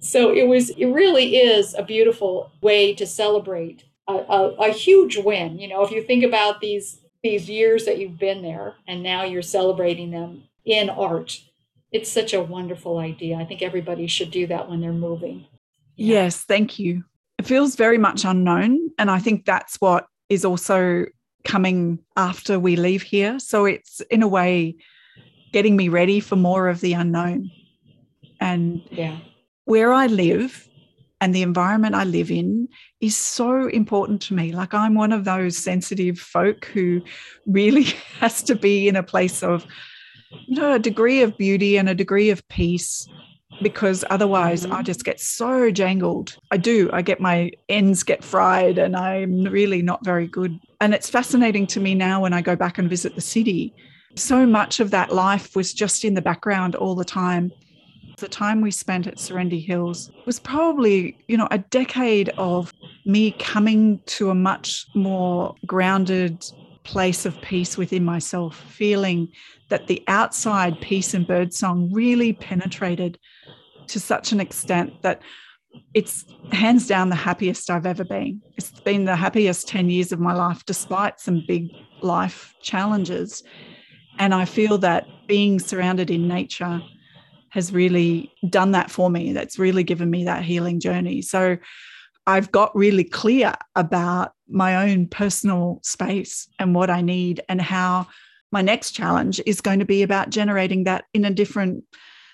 so 0.00 0.32
it 0.32 0.48
was, 0.48 0.70
it 0.70 0.86
really 0.86 1.36
is 1.36 1.74
a 1.74 1.82
beautiful 1.82 2.50
way 2.60 2.94
to 2.94 3.06
celebrate 3.06 3.84
a, 4.08 4.12
a, 4.12 4.48
a, 4.54 4.72
huge 4.72 5.16
win. 5.16 5.58
You 5.58 5.68
know, 5.68 5.84
if 5.84 5.90
you 5.90 6.02
think 6.02 6.24
about 6.24 6.60
these 6.60 6.98
these 7.22 7.48
years 7.48 7.84
that 7.84 7.98
you've 7.98 8.18
been 8.18 8.42
there 8.42 8.74
and 8.88 9.00
now 9.00 9.22
you're 9.22 9.42
celebrating 9.42 10.10
them 10.10 10.42
in 10.64 10.90
art, 10.90 11.40
it's 11.92 12.10
such 12.10 12.34
a 12.34 12.42
wonderful 12.42 12.98
idea. 12.98 13.36
I 13.36 13.44
think 13.44 13.62
everybody 13.62 14.08
should 14.08 14.32
do 14.32 14.46
that 14.48 14.68
when 14.68 14.80
they're 14.80 14.92
moving. 14.92 15.46
Yeah. 15.94 16.22
Yes, 16.24 16.42
thank 16.42 16.78
you. 16.78 17.04
It 17.38 17.46
feels 17.46 17.76
very 17.76 17.98
much 17.98 18.24
unknown. 18.24 18.90
And 18.98 19.10
I 19.10 19.18
think 19.18 19.44
that's 19.44 19.76
what 19.80 20.06
is 20.28 20.44
also 20.44 21.04
coming 21.44 21.98
after 22.16 22.58
we 22.58 22.76
leave 22.76 23.02
here. 23.02 23.38
So 23.38 23.64
it's 23.64 24.00
in 24.02 24.22
a 24.22 24.28
way 24.28 24.76
getting 25.52 25.76
me 25.76 25.88
ready 25.88 26.20
for 26.20 26.36
more 26.36 26.68
of 26.68 26.80
the 26.80 26.94
unknown. 26.94 27.50
And 28.40 28.82
yeah. 28.90 29.18
where 29.64 29.92
I 29.92 30.06
live 30.06 30.68
and 31.20 31.34
the 31.34 31.42
environment 31.42 31.94
I 31.94 32.04
live 32.04 32.30
in 32.30 32.68
is 33.00 33.16
so 33.16 33.68
important 33.68 34.22
to 34.22 34.34
me. 34.34 34.52
Like 34.52 34.74
I'm 34.74 34.94
one 34.94 35.12
of 35.12 35.24
those 35.24 35.56
sensitive 35.56 36.18
folk 36.18 36.64
who 36.66 37.02
really 37.46 37.82
has 38.20 38.42
to 38.44 38.56
be 38.56 38.88
in 38.88 38.96
a 38.96 39.02
place 39.04 39.42
of, 39.42 39.64
you 40.48 40.56
know, 40.56 40.72
a 40.72 40.78
degree 40.78 41.22
of 41.22 41.38
beauty 41.38 41.76
and 41.76 41.88
a 41.88 41.94
degree 41.94 42.30
of 42.30 42.46
peace 42.48 43.06
because 43.62 44.04
otherwise 44.10 44.64
mm-hmm. 44.64 44.74
I 44.74 44.82
just 44.82 45.04
get 45.04 45.20
so 45.20 45.70
jangled. 45.70 46.36
I 46.50 46.56
do. 46.56 46.90
I 46.92 47.02
get 47.02 47.20
my 47.20 47.50
ends 47.68 48.02
get 48.02 48.24
fried 48.24 48.78
and 48.78 48.96
I'm 48.96 49.44
really 49.44 49.82
not 49.82 50.04
very 50.04 50.26
good. 50.26 50.58
And 50.80 50.94
it's 50.94 51.08
fascinating 51.08 51.66
to 51.68 51.80
me 51.80 51.94
now 51.94 52.20
when 52.22 52.32
I 52.32 52.42
go 52.42 52.56
back 52.56 52.78
and 52.78 52.90
visit 52.90 53.14
the 53.14 53.20
city. 53.20 53.74
So 54.16 54.46
much 54.46 54.80
of 54.80 54.90
that 54.90 55.12
life 55.12 55.56
was 55.56 55.72
just 55.72 56.04
in 56.04 56.14
the 56.14 56.22
background 56.22 56.74
all 56.74 56.94
the 56.94 57.04
time. 57.04 57.52
The 58.18 58.28
time 58.28 58.60
we 58.60 58.70
spent 58.70 59.06
at 59.06 59.18
Serenity 59.18 59.60
Hills 59.60 60.10
was 60.26 60.38
probably, 60.38 61.16
you 61.28 61.36
know, 61.36 61.48
a 61.50 61.58
decade 61.58 62.28
of 62.30 62.72
me 63.06 63.32
coming 63.32 64.00
to 64.06 64.30
a 64.30 64.34
much 64.34 64.86
more 64.94 65.54
grounded 65.66 66.44
place 66.84 67.24
of 67.24 67.40
peace 67.40 67.78
within 67.78 68.04
myself, 68.04 68.56
feeling 68.56 69.28
that 69.68 69.86
the 69.86 70.02
outside 70.08 70.80
peace 70.80 71.14
and 71.14 71.26
birdsong 71.26 71.90
really 71.92 72.32
penetrated 72.32 73.18
to 73.88 74.00
such 74.00 74.32
an 74.32 74.40
extent 74.40 75.02
that 75.02 75.22
it's 75.94 76.24
hands 76.50 76.86
down 76.86 77.08
the 77.08 77.16
happiest 77.16 77.70
I've 77.70 77.86
ever 77.86 78.04
been. 78.04 78.42
It's 78.56 78.80
been 78.80 79.04
the 79.04 79.16
happiest 79.16 79.68
10 79.68 79.90
years 79.90 80.12
of 80.12 80.20
my 80.20 80.34
life, 80.34 80.64
despite 80.66 81.20
some 81.20 81.44
big 81.46 81.70
life 82.02 82.54
challenges. 82.62 83.42
And 84.18 84.34
I 84.34 84.44
feel 84.44 84.78
that 84.78 85.06
being 85.26 85.58
surrounded 85.58 86.10
in 86.10 86.28
nature 86.28 86.82
has 87.50 87.72
really 87.72 88.32
done 88.48 88.72
that 88.72 88.90
for 88.90 89.10
me. 89.10 89.32
That's 89.32 89.58
really 89.58 89.84
given 89.84 90.10
me 90.10 90.24
that 90.24 90.44
healing 90.44 90.80
journey. 90.80 91.22
So 91.22 91.56
I've 92.26 92.52
got 92.52 92.74
really 92.76 93.04
clear 93.04 93.54
about 93.74 94.32
my 94.48 94.90
own 94.90 95.06
personal 95.08 95.80
space 95.82 96.48
and 96.58 96.74
what 96.74 96.90
I 96.90 97.00
need 97.00 97.42
and 97.48 97.60
how 97.60 98.06
my 98.52 98.62
next 98.62 98.92
challenge 98.92 99.40
is 99.46 99.60
going 99.60 99.80
to 99.80 99.84
be 99.84 100.02
about 100.02 100.30
generating 100.30 100.84
that 100.84 101.04
in 101.14 101.24
a 101.24 101.30
different 101.30 101.84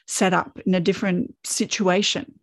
setup, 0.09 0.59
in 0.67 0.75
a 0.75 0.81
different 0.81 1.35
situation. 1.45 2.39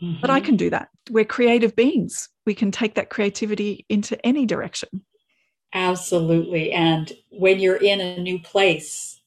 Mm-hmm. 0.00 0.20
But 0.20 0.30
I 0.30 0.38
mm-hmm. 0.38 0.46
can 0.46 0.56
do 0.56 0.70
that. 0.70 0.90
We're 1.10 1.24
creative 1.24 1.74
beings. 1.74 2.28
We 2.44 2.54
can 2.54 2.70
take 2.70 2.94
that 2.94 3.10
creativity 3.10 3.84
into 3.88 4.24
any 4.24 4.46
direction. 4.46 5.02
Absolutely. 5.74 6.72
And 6.72 7.12
when 7.30 7.58
you're 7.58 7.76
in 7.76 8.00
a 8.00 8.20
new 8.20 8.38
place, 8.38 9.20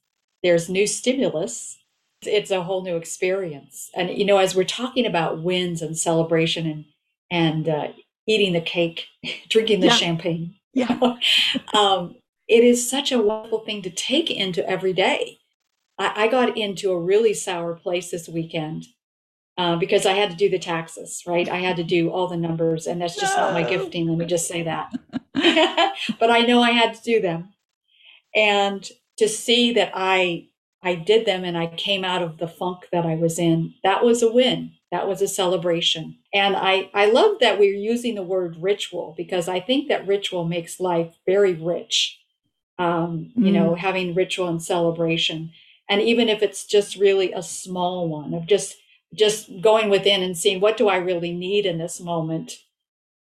there's 0.44 0.70
new 0.70 0.88
stimulus. 0.88 1.78
It's 2.22 2.52
a 2.52 2.64
whole 2.64 2.84
new 2.84 2.96
experience. 2.96 3.90
And, 3.96 4.10
you 4.10 4.26
know, 4.26 4.38
as 4.38 4.56
we're 4.56 4.64
talking 4.64 5.06
about 5.06 5.44
wins 5.44 5.82
and 5.82 5.98
celebration 5.98 6.66
and, 6.66 6.86
and 7.30 7.70
uh, 7.70 7.88
eating 8.28 8.54
the 8.54 8.62
cake, 8.62 9.08
drinking 9.50 9.80
the 9.82 9.88
yeah. 9.88 9.96
champagne, 9.96 10.56
yeah. 10.74 10.98
um, 11.74 12.16
it 12.48 12.64
is 12.64 12.90
such 12.90 13.12
a 13.12 13.22
wonderful 13.22 13.60
thing 13.60 13.82
to 13.84 13.90
take 13.90 14.32
into 14.32 14.68
every 14.68 14.94
day. 14.94 15.40
I, 16.00 16.24
I 16.24 16.28
got 16.28 16.58
into 16.58 16.92
a 16.92 17.00
really 17.00 17.34
sour 17.34 17.76
place 17.76 18.10
this 18.10 18.28
weekend 18.28 18.88
uh, 19.58 19.76
because 19.76 20.06
I 20.06 20.14
had 20.14 20.32
to 20.32 20.36
do 20.36 20.50
the 20.50 20.58
taxes, 20.58 21.24
right? 21.28 21.48
I 21.48 21.58
had 21.58 21.76
to 21.78 21.84
do 21.84 22.10
all 22.10 22.28
the 22.28 22.38
numbers, 22.38 22.88
and 22.88 23.02
that's 23.02 23.20
just 23.20 23.38
no. 23.38 23.44
not 23.44 23.54
my 23.54 23.64
gifting. 23.64 24.08
Let 24.08 24.18
me 24.18 24.26
just 24.26 24.48
say 24.48 24.64
that. 24.64 24.92
but 26.20 26.32
I 26.32 26.42
know 26.42 26.62
I 26.62 26.72
had 26.72 26.96
to 26.96 27.04
do 27.04 27.22
them, 27.22 27.54
and 28.36 28.90
to 29.18 29.28
see 29.28 29.74
that 29.74 29.92
I 29.94 30.48
I 30.82 30.96
did 30.96 31.26
them 31.26 31.44
and 31.44 31.58
I 31.58 31.68
came 31.68 32.06
out 32.06 32.22
of 32.22 32.38
the 32.38 32.48
funk 32.48 32.88
that 32.94 33.06
I 33.06 33.16
was 33.16 33.38
in, 33.38 33.74
that 33.84 34.02
was 34.02 34.24
a 34.24 34.32
win. 34.32 34.72
That 34.92 35.10
was 35.10 35.22
a 35.22 35.28
celebration. 35.28 36.18
And 36.34 36.56
I, 36.56 36.90
I 36.94 37.12
love 37.12 37.40
that 37.42 37.60
we're 37.60 37.76
using 37.76 38.16
the 38.16 38.24
word 38.24 38.56
ritual 38.62 39.14
because 39.18 39.50
I 39.50 39.60
think 39.60 39.90
that 39.90 40.08
ritual 40.08 40.46
makes 40.46 40.80
life 40.80 41.18
very 41.28 41.54
rich 41.54 42.20
um, 42.80 43.32
you 43.36 43.52
know, 43.52 43.72
mm. 43.72 43.78
having 43.78 44.16
ritual 44.16 44.48
and 44.48 44.64
celebration. 44.64 45.52
And 45.90 46.02
even 46.02 46.30
if 46.30 46.44
it's 46.44 46.66
just 46.66 46.96
really 46.96 47.34
a 47.34 47.42
small 47.42 48.08
one 48.08 48.34
of 48.34 48.46
just 48.46 48.78
just 49.14 49.50
going 49.60 49.90
within 49.90 50.22
and 50.22 50.38
seeing 50.38 50.62
what 50.62 50.78
do 50.78 50.88
I 50.88 50.98
really 50.98 51.34
need 51.34 51.66
in 51.66 51.80
this 51.80 52.00
moment 52.00 52.54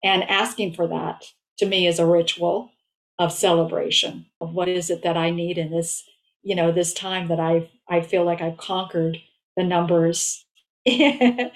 and 0.04 0.24
asking 0.24 0.74
for 0.74 0.88
that 0.88 1.26
to 1.58 1.66
me 1.66 1.88
is 1.88 2.00
a 2.00 2.06
ritual 2.06 2.72
of 3.20 3.32
celebration 3.32 4.26
of 4.42 4.54
what 4.54 4.68
is 4.68 4.90
it 4.90 5.04
that 5.04 5.16
I 5.16 5.30
need 5.30 5.58
in 5.58 5.72
this, 5.72 6.04
you 6.44 6.56
know, 6.56 6.72
this 6.72 6.94
time 6.94 7.28
that 7.28 7.40
I 7.40 7.70
I 7.88 8.02
feel 8.02 8.26
like 8.26 8.42
I've 8.42 8.58
conquered 8.58 9.18
the 9.56 9.64
numbers. 9.64 10.44
and 10.86 11.52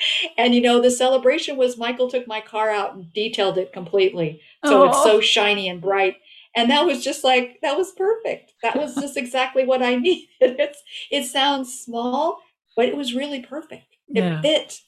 you 0.55 0.61
know, 0.61 0.81
the 0.81 0.91
celebration 0.91 1.57
was 1.57 1.77
Michael 1.77 2.09
took 2.09 2.27
my 2.27 2.41
car 2.41 2.69
out 2.69 2.95
and 2.95 3.13
detailed 3.13 3.57
it 3.57 3.73
completely. 3.73 4.41
So 4.65 4.85
it's 4.85 5.03
so 5.03 5.21
shiny 5.21 5.69
and 5.69 5.81
bright 5.81 6.17
and 6.55 6.69
that 6.71 6.85
was 6.85 7.03
just 7.03 7.23
like 7.23 7.59
that 7.61 7.77
was 7.77 7.91
perfect. 7.91 8.53
That 8.63 8.75
was 8.75 8.95
just 8.99 9.17
exactly 9.17 9.65
what 9.65 9.83
i 9.83 9.95
needed. 10.07 10.27
It's 10.41 10.81
it 11.11 11.25
sounds 11.25 11.79
small 11.79 12.41
but 12.79 12.87
it 12.87 12.95
was 12.95 13.13
really 13.13 13.41
perfect. 13.41 13.97
It 14.07 14.23
yeah. 14.23 14.41
fit. 14.41 14.79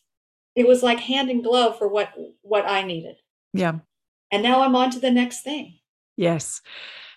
It 0.56 0.66
was 0.66 0.82
like 0.82 1.00
hand 1.00 1.30
in 1.30 1.42
glove 1.42 1.78
for 1.78 1.90
what 1.90 2.14
what 2.42 2.66
i 2.66 2.84
needed. 2.84 3.18
Yeah. 3.54 3.80
And 4.32 4.44
now 4.44 4.62
i'm 4.62 4.76
on 4.76 4.92
to 4.92 5.00
the 5.00 5.12
next 5.12 5.42
thing. 5.42 5.80
Yes. 6.16 6.62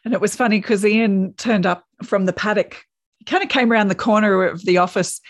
And 0.04 0.12
it 0.12 0.20
was 0.20 0.34
funny 0.34 0.60
because 0.60 0.84
ian 0.84 1.34
turned 1.34 1.64
up 1.64 1.84
from 2.02 2.26
the 2.26 2.32
paddock 2.32 2.84
he 3.18 3.24
kind 3.24 3.44
of 3.44 3.48
came 3.48 3.72
around 3.72 3.86
the 3.86 3.94
corner 3.94 4.44
of 4.44 4.64
the 4.64 4.78
office. 4.78 5.20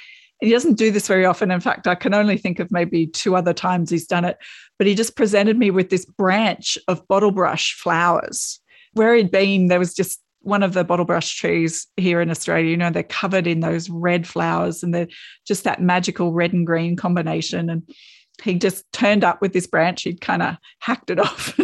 He 0.41 0.51
doesn't 0.51 0.79
do 0.79 0.91
this 0.91 1.07
very 1.07 1.25
often. 1.27 1.51
In 1.51 1.61
fact, 1.61 1.87
I 1.87 1.95
can 1.95 2.15
only 2.15 2.39
think 2.39 2.59
of 2.59 2.73
maybe 2.73 3.07
two 3.07 3.37
other 3.37 3.53
times 3.53 3.91
he's 3.91 4.07
done 4.07 4.25
it. 4.25 4.39
But 4.79 4.87
he 4.87 4.95
just 4.95 5.15
presented 5.15 5.59
me 5.59 5.71
with 5.71 5.91
this 5.91 6.05
branch 6.05 6.77
of 6.89 7.07
bottlebrush 7.07 7.75
flowers 7.75 8.61
where 8.95 9.15
he'd 9.15 9.31
been, 9.31 9.69
there 9.69 9.79
was 9.79 9.95
just 9.95 10.21
one 10.41 10.63
of 10.63 10.75
the 10.75 10.85
bottlebrush 10.85 11.37
trees 11.37 11.87
here 11.97 12.21
in 12.21 12.31
Australia. 12.31 12.71
You 12.71 12.77
know, 12.77 12.91
they're 12.91 13.03
covered 13.03 13.47
in 13.47 13.61
those 13.61 13.89
red 13.91 14.27
flowers 14.27 14.83
and 14.83 14.95
they're 14.95 15.09
just 15.47 15.65
that 15.65 15.81
magical 15.81 16.33
red 16.33 16.53
and 16.53 16.67
green 16.67 16.97
combination. 16.97 17.71
And 17.71 17.83
he 18.43 18.55
just 18.55 18.91
turned 18.93 19.25
up 19.25 19.41
with 19.41 19.53
this 19.53 19.67
branch. 19.67 20.03
He'd 20.03 20.21
kind 20.21 20.43
of 20.43 20.57
hacked 20.81 21.11
it 21.11 21.19
off 21.21 21.59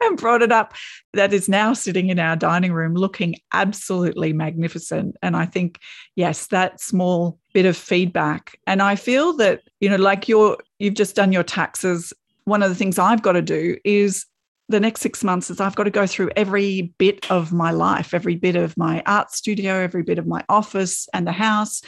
and 0.00 0.16
brought 0.16 0.42
it 0.42 0.52
up. 0.52 0.74
That 1.12 1.32
is 1.32 1.48
now 1.48 1.74
sitting 1.74 2.08
in 2.08 2.18
our 2.18 2.36
dining 2.36 2.72
room 2.72 2.94
looking 2.94 3.36
absolutely 3.52 4.32
magnificent. 4.32 5.16
And 5.22 5.36
I 5.36 5.46
think, 5.46 5.78
yes, 6.16 6.46
that 6.48 6.80
small 6.80 7.38
bit 7.52 7.66
of 7.66 7.76
feedback. 7.76 8.58
And 8.66 8.82
I 8.82 8.96
feel 8.96 9.36
that, 9.36 9.60
you 9.80 9.90
know, 9.90 9.96
like 9.96 10.28
you're, 10.28 10.56
you've 10.78 10.94
just 10.94 11.14
done 11.14 11.32
your 11.32 11.44
taxes. 11.44 12.12
One 12.44 12.62
of 12.62 12.70
the 12.70 12.74
things 12.74 12.98
I've 12.98 13.22
got 13.22 13.32
to 13.32 13.42
do 13.42 13.76
is 13.84 14.26
the 14.68 14.80
next 14.80 15.00
six 15.00 15.22
months 15.22 15.50
is 15.50 15.60
I've 15.60 15.74
got 15.74 15.84
to 15.84 15.90
go 15.90 16.06
through 16.06 16.30
every 16.36 16.94
bit 16.98 17.30
of 17.30 17.52
my 17.52 17.70
life, 17.70 18.14
every 18.14 18.36
bit 18.36 18.56
of 18.56 18.76
my 18.76 19.02
art 19.06 19.30
studio, 19.32 19.74
every 19.74 20.02
bit 20.02 20.18
of 20.18 20.26
my 20.26 20.44
office 20.48 21.08
and 21.12 21.26
the 21.26 21.32
house. 21.32 21.82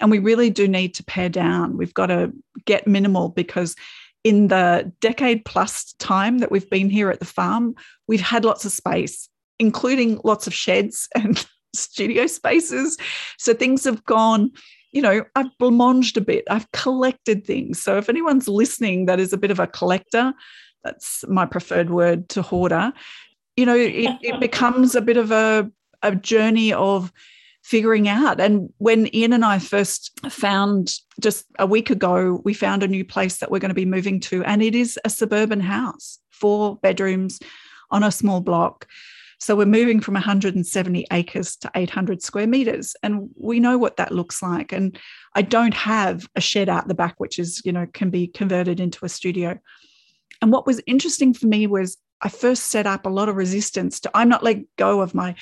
And 0.00 0.10
we 0.10 0.18
really 0.18 0.50
do 0.50 0.68
need 0.68 0.94
to 0.96 1.04
pare 1.04 1.28
down. 1.28 1.76
We've 1.76 1.94
got 1.94 2.06
to 2.06 2.32
get 2.64 2.86
minimal 2.86 3.30
because 3.30 3.76
in 4.24 4.48
the 4.48 4.92
decade 5.00 5.44
plus 5.44 5.94
time 5.98 6.38
that 6.38 6.50
we've 6.50 6.68
been 6.68 6.90
here 6.90 7.10
at 7.10 7.20
the 7.20 7.26
farm, 7.26 7.74
we've 8.08 8.20
had 8.20 8.44
lots 8.44 8.64
of 8.64 8.72
space, 8.72 9.28
including 9.58 10.20
lots 10.24 10.46
of 10.46 10.54
sheds 10.54 11.08
and 11.14 11.46
studio 11.74 12.26
spaces. 12.26 12.96
So 13.38 13.54
things 13.54 13.84
have 13.84 14.04
gone 14.04 14.52
you 14.92 15.02
know, 15.02 15.24
I've 15.34 15.50
blancmanged 15.60 16.16
a 16.16 16.22
bit. 16.22 16.44
I've 16.48 16.70
collected 16.72 17.44
things. 17.46 17.82
So 17.82 17.98
if 17.98 18.08
anyone's 18.08 18.48
listening 18.48 19.04
that 19.06 19.20
is 19.20 19.30
a 19.30 19.36
bit 19.36 19.50
of 19.50 19.60
a 19.60 19.66
collector, 19.66 20.32
that's 20.86 21.24
my 21.28 21.44
preferred 21.44 21.90
word 21.90 22.28
to 22.30 22.42
hoarder. 22.42 22.92
You 23.56 23.66
know, 23.66 23.76
it, 23.76 24.16
it 24.22 24.40
becomes 24.46 24.94
a 24.94 25.00
bit 25.02 25.16
of 25.16 25.32
a, 25.32 25.70
a 26.02 26.14
journey 26.14 26.72
of 26.72 27.12
figuring 27.64 28.08
out. 28.08 28.40
And 28.40 28.72
when 28.78 29.12
Ian 29.12 29.32
and 29.32 29.44
I 29.44 29.58
first 29.58 30.12
found 30.30 30.94
just 31.20 31.46
a 31.58 31.66
week 31.66 31.90
ago, 31.90 32.40
we 32.44 32.54
found 32.54 32.84
a 32.84 32.88
new 32.88 33.04
place 33.04 33.38
that 33.38 33.50
we're 33.50 33.58
going 33.58 33.70
to 33.70 33.74
be 33.74 33.84
moving 33.84 34.20
to, 34.20 34.44
and 34.44 34.62
it 34.62 34.76
is 34.76 34.98
a 35.04 35.10
suburban 35.10 35.58
house, 35.58 36.20
four 36.30 36.76
bedrooms 36.76 37.40
on 37.90 38.04
a 38.04 38.12
small 38.12 38.40
block. 38.40 38.86
So 39.38 39.56
we're 39.56 39.66
moving 39.66 40.00
from 40.00 40.14
170 40.14 41.06
acres 41.10 41.56
to 41.56 41.70
800 41.74 42.22
square 42.22 42.46
meters, 42.46 42.94
and 43.02 43.30
we 43.34 43.58
know 43.58 43.78
what 43.78 43.96
that 43.96 44.12
looks 44.12 44.42
like. 44.42 44.72
And 44.72 44.96
I 45.34 45.42
don't 45.42 45.74
have 45.74 46.28
a 46.36 46.40
shed 46.40 46.68
out 46.68 46.86
the 46.86 46.94
back, 46.94 47.16
which 47.18 47.38
is, 47.38 47.60
you 47.64 47.72
know, 47.72 47.86
can 47.92 48.10
be 48.10 48.28
converted 48.28 48.78
into 48.78 49.04
a 49.04 49.08
studio. 49.08 49.58
And 50.42 50.52
what 50.52 50.66
was 50.66 50.80
interesting 50.86 51.34
for 51.34 51.46
me 51.46 51.66
was 51.66 51.98
I 52.22 52.28
first 52.28 52.64
set 52.64 52.86
up 52.86 53.06
a 53.06 53.10
lot 53.10 53.28
of 53.28 53.36
resistance 53.36 54.00
to 54.00 54.10
I'm 54.14 54.28
not 54.28 54.42
letting 54.42 54.66
go 54.76 55.00
of 55.00 55.14
my 55.14 55.34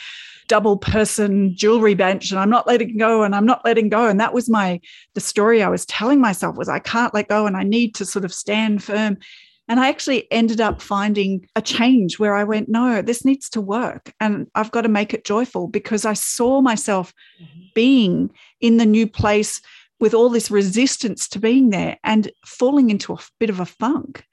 double 0.49 0.77
person 0.77 1.57
jewelry 1.57 1.95
bench 1.95 2.31
and 2.31 2.39
I'm 2.39 2.51
not 2.51 2.67
letting 2.67 2.97
go 2.99 3.23
and 3.23 3.35
I'm 3.35 3.47
not 3.47 3.65
letting 3.65 3.89
go. 3.89 4.09
And 4.09 4.21
that 4.21 4.35
was 4.35 4.51
my 4.51 4.81
the 5.15 5.21
story 5.21 5.63
I 5.63 5.69
was 5.69 5.87
telling 5.87 6.21
myself 6.21 6.57
was 6.57 6.69
I 6.69 6.81
can't 6.81 7.15
let 7.15 7.29
go 7.29 7.47
and 7.47 7.57
I 7.57 7.63
need 7.63 7.95
to 7.97 8.05
sort 8.05 8.25
of 8.25 8.35
stand 8.35 8.83
firm. 8.83 9.19
And 9.67 9.81
I 9.81 9.89
actually 9.89 10.31
ended 10.31 10.61
up 10.61 10.83
finding 10.83 11.49
a 11.57 11.63
change 11.63 12.19
where 12.19 12.35
I 12.35 12.45
went, 12.45 12.69
no, 12.69 13.01
this 13.01 13.25
needs 13.25 13.49
to 13.51 13.63
work. 13.63 14.13
And 14.21 14.47
I've 14.55 14.71
got 14.71 14.83
to 14.83 14.91
make 14.91 15.15
it 15.15 15.25
joyful 15.25 15.69
because 15.69 16.05
I 16.05 16.13
saw 16.13 16.61
myself 16.61 17.15
mm-hmm. 17.43 17.61
being 17.75 18.31
in 18.61 18.77
the 18.77 18.85
new 18.85 19.07
place 19.07 19.63
with 20.01 20.13
all 20.13 20.29
this 20.29 20.51
resistance 20.51 21.27
to 21.29 21.39
being 21.39 21.71
there 21.71 21.97
and 22.05 22.31
falling 22.45 22.91
into 22.91 23.15
a 23.15 23.19
bit 23.41 23.49
of 23.49 23.61
a 23.61 23.65
funk 23.65 24.27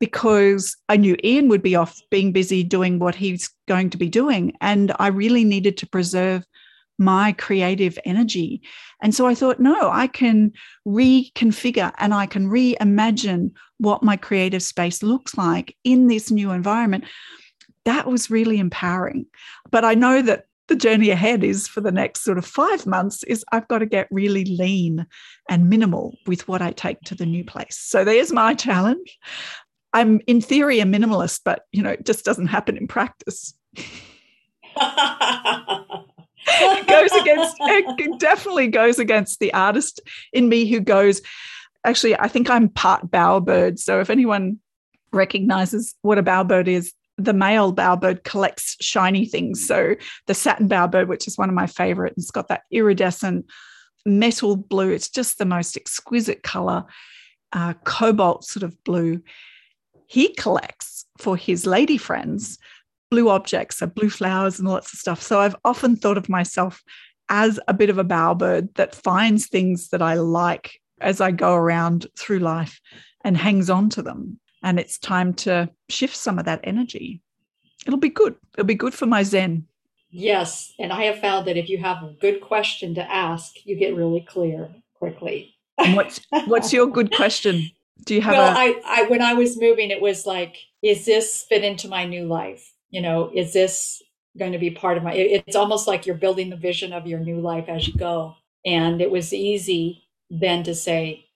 because 0.00 0.76
I 0.88 0.96
knew 0.96 1.16
Ian 1.24 1.48
would 1.48 1.62
be 1.62 1.76
off 1.76 2.00
being 2.10 2.32
busy 2.32 2.62
doing 2.62 2.98
what 2.98 3.14
he's 3.14 3.50
going 3.68 3.90
to 3.90 3.96
be 3.96 4.08
doing. 4.08 4.52
And 4.60 4.92
I 4.98 5.08
really 5.08 5.44
needed 5.44 5.76
to 5.78 5.86
preserve 5.86 6.44
my 6.98 7.32
creative 7.32 7.98
energy. 8.04 8.62
And 9.02 9.14
so 9.14 9.26
I 9.26 9.34
thought, 9.34 9.60
no, 9.60 9.90
I 9.90 10.06
can 10.06 10.52
reconfigure 10.86 11.92
and 11.98 12.14
I 12.14 12.26
can 12.26 12.48
reimagine 12.48 13.52
what 13.78 14.02
my 14.02 14.16
creative 14.16 14.62
space 14.62 15.02
looks 15.02 15.36
like 15.36 15.76
in 15.84 16.06
this 16.06 16.30
new 16.30 16.52
environment. 16.52 17.04
That 17.84 18.06
was 18.06 18.30
really 18.30 18.58
empowering. 18.58 19.26
But 19.70 19.84
I 19.84 19.94
know 19.94 20.22
that 20.22 20.46
the 20.68 20.76
journey 20.76 21.10
ahead 21.10 21.44
is 21.44 21.68
for 21.68 21.80
the 21.82 21.92
next 21.92 22.22
sort 22.22 22.38
of 22.38 22.46
five 22.46 22.86
months 22.86 23.22
is 23.24 23.44
I've 23.52 23.68
got 23.68 23.78
to 23.78 23.86
get 23.86 24.08
really 24.10 24.44
lean 24.44 25.06
and 25.50 25.68
minimal 25.68 26.16
with 26.26 26.48
what 26.48 26.62
I 26.62 26.70
take 26.70 27.00
to 27.02 27.14
the 27.14 27.26
new 27.26 27.44
place. 27.44 27.76
So 27.78 28.02
there's 28.04 28.32
my 28.32 28.54
challenge. 28.54 29.18
I'm 29.94 30.20
in 30.26 30.40
theory 30.40 30.80
a 30.80 30.84
minimalist, 30.84 31.40
but 31.44 31.62
you 31.72 31.82
know, 31.82 31.90
it 31.90 32.04
just 32.04 32.24
doesn't 32.24 32.48
happen 32.48 32.76
in 32.76 32.88
practice. 32.88 33.54
it 36.46 36.86
goes 36.86 37.12
against 37.12 37.56
it 37.60 38.18
definitely 38.18 38.66
goes 38.66 38.98
against 38.98 39.38
the 39.38 39.54
artist 39.54 40.00
in 40.32 40.48
me 40.48 40.66
who 40.66 40.80
goes, 40.80 41.22
actually, 41.84 42.18
I 42.18 42.26
think 42.26 42.50
I'm 42.50 42.68
part 42.68 43.08
bowerbird. 43.10 43.78
So 43.78 44.00
if 44.00 44.10
anyone 44.10 44.58
recognizes 45.12 45.94
what 46.02 46.18
a 46.18 46.24
bowerbird 46.24 46.66
is, 46.66 46.92
the 47.16 47.32
male 47.32 47.72
bowerbird 47.72 48.24
collects 48.24 48.76
shiny 48.80 49.26
things. 49.26 49.64
So 49.64 49.94
the 50.26 50.34
satin 50.34 50.68
bowerbird, 50.68 51.06
which 51.06 51.28
is 51.28 51.38
one 51.38 51.48
of 51.48 51.54
my 51.54 51.68
favorite, 51.68 52.14
it's 52.16 52.32
got 52.32 52.48
that 52.48 52.62
iridescent 52.72 53.46
metal 54.04 54.56
blue. 54.56 54.90
It's 54.90 55.08
just 55.08 55.38
the 55.38 55.44
most 55.44 55.76
exquisite 55.76 56.42
color, 56.42 56.84
uh, 57.52 57.74
cobalt 57.84 58.44
sort 58.44 58.64
of 58.64 58.82
blue 58.82 59.22
he 60.06 60.34
collects 60.34 61.06
for 61.18 61.36
his 61.36 61.66
lady 61.66 61.96
friends 61.96 62.58
blue 63.10 63.28
objects, 63.28 63.76
so 63.76 63.86
blue 63.86 64.10
flowers 64.10 64.58
and 64.58 64.68
lots 64.68 64.92
of 64.92 64.98
stuff. 64.98 65.22
So 65.22 65.38
I've 65.38 65.54
often 65.64 65.94
thought 65.94 66.18
of 66.18 66.28
myself 66.28 66.82
as 67.28 67.60
a 67.68 67.74
bit 67.74 67.88
of 67.88 67.98
a 67.98 68.04
bowerbird 68.04 68.74
that 68.74 68.94
finds 68.94 69.46
things 69.46 69.90
that 69.90 70.02
I 70.02 70.14
like 70.14 70.80
as 71.00 71.20
I 71.20 71.30
go 71.30 71.54
around 71.54 72.06
through 72.18 72.40
life 72.40 72.80
and 73.24 73.36
hangs 73.36 73.70
on 73.70 73.88
to 73.90 74.02
them. 74.02 74.40
And 74.62 74.80
it's 74.80 74.98
time 74.98 75.32
to 75.34 75.70
shift 75.88 76.16
some 76.16 76.38
of 76.38 76.44
that 76.46 76.60
energy. 76.64 77.20
It'll 77.86 78.00
be 78.00 78.08
good. 78.08 78.34
It'll 78.54 78.66
be 78.66 78.74
good 78.74 78.94
for 78.94 79.06
my 79.06 79.22
Zen. 79.22 79.66
Yes. 80.10 80.72
And 80.78 80.92
I 80.92 81.04
have 81.04 81.20
found 81.20 81.46
that 81.46 81.56
if 81.56 81.68
you 81.68 81.78
have 81.78 82.02
a 82.02 82.14
good 82.20 82.40
question 82.40 82.94
to 82.94 83.12
ask, 83.12 83.52
you 83.64 83.76
get 83.76 83.94
really 83.94 84.26
clear 84.28 84.74
quickly. 84.94 85.54
And 85.78 85.96
what's 85.96 86.20
what's 86.46 86.72
your 86.72 86.86
good 86.86 87.12
question? 87.16 87.70
Do 88.02 88.14
you 88.14 88.20
have 88.20 88.32
well, 88.32 88.56
a 88.56 88.58
I, 88.58 88.80
I 88.84 89.02
when 89.04 89.22
I 89.22 89.34
was 89.34 89.60
moving, 89.60 89.90
it 89.90 90.00
was 90.00 90.26
like, 90.26 90.56
is 90.82 91.06
this 91.06 91.44
fit 91.48 91.64
into 91.64 91.88
my 91.88 92.04
new 92.04 92.26
life? 92.26 92.72
You 92.90 93.00
know, 93.00 93.30
is 93.32 93.52
this 93.52 94.02
going 94.38 94.52
to 94.52 94.58
be 94.58 94.70
part 94.70 94.96
of 94.96 95.04
my 95.04 95.12
it's 95.14 95.56
almost 95.56 95.86
like 95.86 96.06
you're 96.06 96.16
building 96.16 96.50
the 96.50 96.56
vision 96.56 96.92
of 96.92 97.06
your 97.06 97.20
new 97.20 97.40
life 97.40 97.68
as 97.68 97.86
you 97.86 97.94
go. 97.94 98.34
And 98.66 99.00
it 99.00 99.10
was 99.10 99.32
easy 99.32 100.08
then 100.30 100.62
to 100.64 100.74
say, 100.74 101.26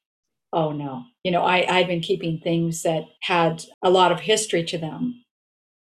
oh 0.53 0.73
no. 0.73 1.05
You 1.23 1.31
know, 1.31 1.42
I, 1.42 1.66
I'd 1.68 1.87
been 1.87 2.01
keeping 2.01 2.38
things 2.38 2.83
that 2.83 3.05
had 3.21 3.64
a 3.83 3.90
lot 3.90 4.12
of 4.12 4.21
history 4.21 4.64
to 4.64 4.79
them. 4.79 5.25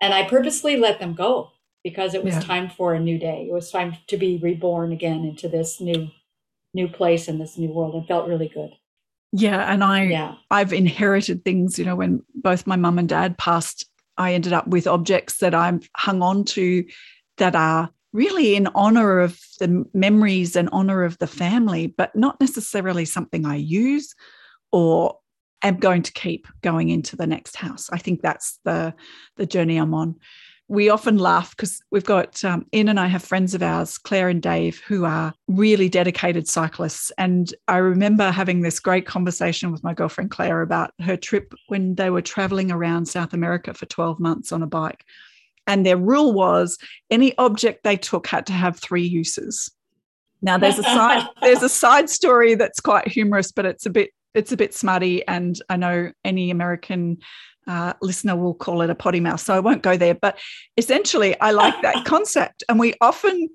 And 0.00 0.14
I 0.14 0.28
purposely 0.28 0.76
let 0.76 0.98
them 0.98 1.14
go 1.14 1.50
because 1.82 2.14
it 2.14 2.24
was 2.24 2.34
yeah. 2.34 2.40
time 2.40 2.70
for 2.70 2.94
a 2.94 3.00
new 3.00 3.18
day. 3.18 3.46
It 3.48 3.52
was 3.52 3.70
time 3.70 3.96
to 4.08 4.16
be 4.16 4.38
reborn 4.38 4.92
again 4.92 5.24
into 5.24 5.48
this 5.48 5.80
new 5.80 6.10
new 6.72 6.88
place 6.88 7.26
in 7.26 7.38
this 7.38 7.58
new 7.58 7.70
world. 7.70 7.96
It 7.96 8.06
felt 8.06 8.28
really 8.28 8.48
good. 8.48 8.70
Yeah, 9.32 9.72
and 9.72 9.84
I 9.84 10.04
yeah. 10.04 10.34
I've 10.50 10.72
inherited 10.72 11.44
things, 11.44 11.78
you 11.78 11.84
know, 11.84 11.96
when 11.96 12.22
both 12.34 12.66
my 12.66 12.76
mum 12.76 12.98
and 12.98 13.08
dad 13.08 13.38
passed, 13.38 13.86
I 14.18 14.34
ended 14.34 14.52
up 14.52 14.66
with 14.66 14.86
objects 14.86 15.38
that 15.38 15.54
I've 15.54 15.88
hung 15.96 16.22
on 16.22 16.44
to 16.46 16.84
that 17.38 17.54
are 17.54 17.90
really 18.12 18.56
in 18.56 18.66
honor 18.74 19.20
of 19.20 19.40
the 19.60 19.84
memories 19.94 20.56
and 20.56 20.68
honor 20.72 21.04
of 21.04 21.16
the 21.18 21.28
family, 21.28 21.86
but 21.86 22.14
not 22.16 22.40
necessarily 22.40 23.04
something 23.04 23.46
I 23.46 23.56
use 23.56 24.14
or 24.72 25.16
am 25.62 25.76
going 25.76 26.02
to 26.02 26.12
keep 26.12 26.48
going 26.62 26.88
into 26.88 27.14
the 27.14 27.26
next 27.26 27.54
house. 27.56 27.88
I 27.92 27.98
think 27.98 28.22
that's 28.22 28.58
the 28.64 28.94
the 29.36 29.46
journey 29.46 29.76
I'm 29.76 29.94
on 29.94 30.16
we 30.70 30.88
often 30.88 31.18
laugh 31.18 31.50
because 31.56 31.82
we've 31.90 32.04
got 32.04 32.44
um, 32.44 32.64
Ian 32.72 32.88
and 32.88 33.00
I 33.00 33.08
have 33.08 33.24
friends 33.24 33.54
of 33.54 33.62
ours, 33.62 33.98
Claire 33.98 34.28
and 34.28 34.40
Dave, 34.40 34.80
who 34.86 35.04
are 35.04 35.34
really 35.48 35.88
dedicated 35.88 36.46
cyclists. 36.46 37.10
And 37.18 37.52
I 37.66 37.78
remember 37.78 38.30
having 38.30 38.60
this 38.60 38.78
great 38.78 39.04
conversation 39.04 39.72
with 39.72 39.82
my 39.82 39.94
girlfriend 39.94 40.30
Claire 40.30 40.62
about 40.62 40.94
her 41.00 41.16
trip 41.16 41.54
when 41.66 41.96
they 41.96 42.08
were 42.08 42.22
traveling 42.22 42.70
around 42.70 43.06
South 43.06 43.32
America 43.32 43.74
for 43.74 43.86
12 43.86 44.20
months 44.20 44.52
on 44.52 44.62
a 44.62 44.66
bike. 44.68 45.04
And 45.66 45.84
their 45.84 45.96
rule 45.96 46.32
was 46.32 46.78
any 47.10 47.36
object 47.36 47.82
they 47.82 47.96
took 47.96 48.28
had 48.28 48.46
to 48.46 48.52
have 48.52 48.78
three 48.78 49.02
uses. 49.02 49.72
Now 50.40 50.56
there's 50.56 50.78
a 50.78 50.84
side 50.84 51.26
there's 51.42 51.64
a 51.64 51.68
side 51.68 52.08
story 52.08 52.54
that's 52.54 52.78
quite 52.78 53.08
humorous, 53.08 53.50
but 53.50 53.66
it's 53.66 53.86
a 53.86 53.90
bit 53.90 54.10
it's 54.34 54.52
a 54.52 54.56
bit 54.56 54.74
smutty. 54.74 55.26
And 55.26 55.60
I 55.68 55.76
know 55.76 56.12
any 56.24 56.50
American 56.50 57.18
uh, 57.66 57.92
listener 58.02 58.36
will 58.36 58.54
call 58.54 58.82
it 58.82 58.90
a 58.90 58.94
potty 58.94 59.20
mouth. 59.20 59.40
So 59.40 59.54
I 59.54 59.60
won't 59.60 59.82
go 59.82 59.96
there. 59.96 60.14
But 60.14 60.38
essentially, 60.76 61.38
I 61.40 61.52
like 61.52 61.80
that 61.82 62.04
concept. 62.06 62.64
And 62.68 62.78
we 62.78 62.94
often, 63.00 63.48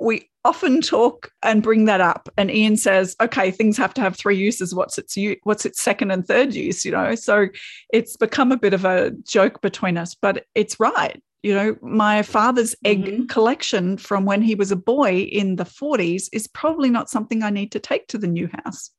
we 0.00 0.28
often 0.44 0.80
talk 0.80 1.30
and 1.42 1.62
bring 1.62 1.84
that 1.86 2.00
up. 2.00 2.28
And 2.36 2.50
Ian 2.50 2.76
says, 2.76 3.14
okay, 3.20 3.50
things 3.50 3.76
have 3.76 3.94
to 3.94 4.00
have 4.00 4.16
three 4.16 4.36
uses. 4.36 4.74
What's 4.74 4.98
its 4.98 5.16
what's 5.44 5.64
its 5.64 5.80
second 5.80 6.10
and 6.10 6.26
third 6.26 6.54
use? 6.54 6.84
You 6.84 6.92
know, 6.92 7.14
so 7.14 7.48
it's 7.92 8.16
become 8.16 8.52
a 8.52 8.56
bit 8.56 8.74
of 8.74 8.84
a 8.84 9.12
joke 9.26 9.60
between 9.60 9.96
us, 9.96 10.14
but 10.14 10.46
it's 10.54 10.80
right. 10.80 11.22
You 11.42 11.54
know, 11.54 11.76
my 11.82 12.22
father's 12.22 12.76
egg 12.84 13.04
mm-hmm. 13.04 13.24
collection 13.26 13.96
from 13.96 14.24
when 14.24 14.42
he 14.42 14.54
was 14.54 14.70
a 14.70 14.76
boy 14.76 15.22
in 15.22 15.56
the 15.56 15.64
40s 15.64 16.28
is 16.32 16.46
probably 16.46 16.88
not 16.88 17.10
something 17.10 17.42
I 17.42 17.50
need 17.50 17.72
to 17.72 17.80
take 17.80 18.06
to 18.08 18.18
the 18.18 18.28
new 18.28 18.48
house. 18.64 18.90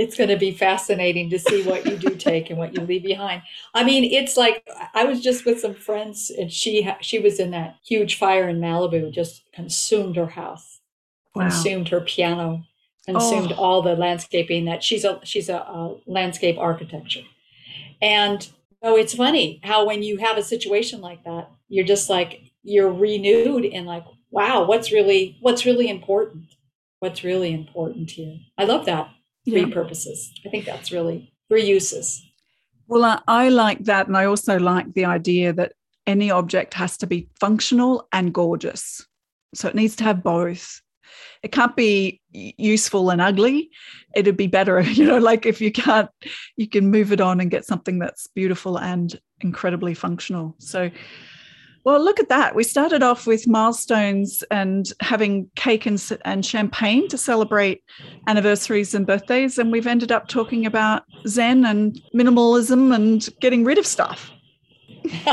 It's 0.00 0.16
going 0.16 0.30
to 0.30 0.36
be 0.36 0.50
fascinating 0.50 1.28
to 1.28 1.38
see 1.38 1.62
what 1.62 1.84
you 1.84 1.94
do 1.94 2.14
take 2.16 2.48
and 2.48 2.58
what 2.58 2.74
you 2.74 2.80
leave 2.80 3.02
behind. 3.02 3.42
I 3.74 3.84
mean, 3.84 4.04
it's 4.04 4.34
like 4.34 4.66
I 4.94 5.04
was 5.04 5.20
just 5.20 5.44
with 5.44 5.60
some 5.60 5.74
friends, 5.74 6.30
and 6.30 6.50
she 6.50 6.90
she 7.02 7.18
was 7.18 7.38
in 7.38 7.50
that 7.50 7.76
huge 7.84 8.16
fire 8.16 8.48
in 8.48 8.60
Malibu, 8.60 9.12
just 9.12 9.42
consumed 9.52 10.16
her 10.16 10.28
house, 10.28 10.80
wow. 11.34 11.42
consumed 11.42 11.90
her 11.90 12.00
piano, 12.00 12.64
consumed 13.04 13.52
oh. 13.52 13.62
all 13.62 13.82
the 13.82 13.94
landscaping. 13.94 14.64
That 14.64 14.82
she's 14.82 15.04
a 15.04 15.20
she's 15.22 15.50
a, 15.50 15.56
a 15.56 15.96
landscape 16.06 16.56
architecture, 16.58 17.24
and 18.00 18.48
oh, 18.82 18.96
it's 18.96 19.14
funny 19.14 19.60
how 19.62 19.86
when 19.86 20.02
you 20.02 20.16
have 20.16 20.38
a 20.38 20.42
situation 20.42 21.02
like 21.02 21.24
that, 21.24 21.50
you're 21.68 21.84
just 21.84 22.08
like 22.08 22.40
you're 22.62 22.92
renewed 22.92 23.66
and 23.66 23.86
like, 23.86 24.04
wow, 24.30 24.64
what's 24.64 24.92
really 24.92 25.36
what's 25.42 25.66
really 25.66 25.90
important 25.90 26.44
what's 27.00 27.24
really 27.24 27.52
important 27.52 28.10
here. 28.10 28.36
I 28.56 28.64
love 28.64 28.86
that 28.86 29.10
three 29.44 29.62
yeah. 29.62 29.74
purposes. 29.74 30.32
I 30.46 30.50
think 30.50 30.64
that's 30.64 30.92
really 30.92 31.32
three 31.48 31.64
uses. 31.64 32.22
Well, 32.86 33.04
I, 33.04 33.20
I 33.26 33.48
like 33.48 33.84
that. 33.84 34.06
And 34.06 34.16
I 34.16 34.26
also 34.26 34.58
like 34.58 34.92
the 34.94 35.06
idea 35.06 35.52
that 35.54 35.72
any 36.06 36.30
object 36.30 36.74
has 36.74 36.96
to 36.98 37.06
be 37.06 37.28
functional 37.38 38.08
and 38.12 38.32
gorgeous. 38.32 39.06
So 39.54 39.68
it 39.68 39.74
needs 39.74 39.96
to 39.96 40.04
have 40.04 40.22
both. 40.22 40.80
It 41.42 41.52
can't 41.52 41.74
be 41.74 42.20
useful 42.32 43.10
and 43.10 43.20
ugly. 43.20 43.70
It'd 44.14 44.36
be 44.36 44.46
better, 44.46 44.80
you 44.98 45.06
know, 45.06 45.18
like 45.18 45.46
if 45.46 45.60
you 45.60 45.72
can't, 45.72 46.10
you 46.56 46.68
can 46.68 46.90
move 46.90 47.12
it 47.12 47.20
on 47.20 47.40
and 47.40 47.50
get 47.50 47.64
something 47.64 47.98
that's 47.98 48.26
beautiful 48.28 48.78
and 48.78 49.18
incredibly 49.40 49.94
functional. 49.94 50.54
So 50.58 50.90
well, 51.84 52.02
look 52.02 52.20
at 52.20 52.28
that. 52.28 52.54
We 52.54 52.62
started 52.62 53.02
off 53.02 53.26
with 53.26 53.48
milestones 53.48 54.44
and 54.50 54.92
having 55.00 55.48
cake 55.56 55.86
and, 55.86 56.02
and 56.24 56.44
champagne 56.44 57.08
to 57.08 57.16
celebrate 57.16 57.82
anniversaries 58.26 58.94
and 58.94 59.06
birthdays. 59.06 59.56
And 59.58 59.72
we've 59.72 59.86
ended 59.86 60.12
up 60.12 60.28
talking 60.28 60.66
about 60.66 61.04
Zen 61.26 61.64
and 61.64 62.00
minimalism 62.14 62.94
and 62.94 63.26
getting 63.40 63.64
rid 63.64 63.78
of 63.78 63.86
stuff. 63.86 64.30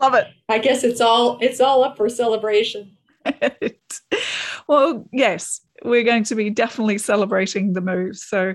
Love 0.00 0.14
it. 0.14 0.28
I 0.48 0.58
guess 0.58 0.84
it's 0.84 1.00
all 1.00 1.38
it's 1.40 1.60
all 1.60 1.84
up 1.84 1.96
for 1.96 2.08
celebration. 2.08 2.96
well, 4.68 5.06
yes, 5.12 5.60
we're 5.82 6.04
going 6.04 6.24
to 6.24 6.34
be 6.34 6.50
definitely 6.50 6.98
celebrating 6.98 7.72
the 7.72 7.80
move. 7.80 8.16
So 8.16 8.54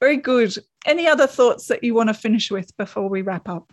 very 0.00 0.16
good. 0.16 0.56
Any 0.84 1.08
other 1.08 1.26
thoughts 1.26 1.66
that 1.66 1.82
you 1.82 1.94
want 1.94 2.10
to 2.10 2.14
finish 2.14 2.50
with 2.50 2.76
before 2.76 3.08
we 3.08 3.22
wrap 3.22 3.48
up? 3.48 3.72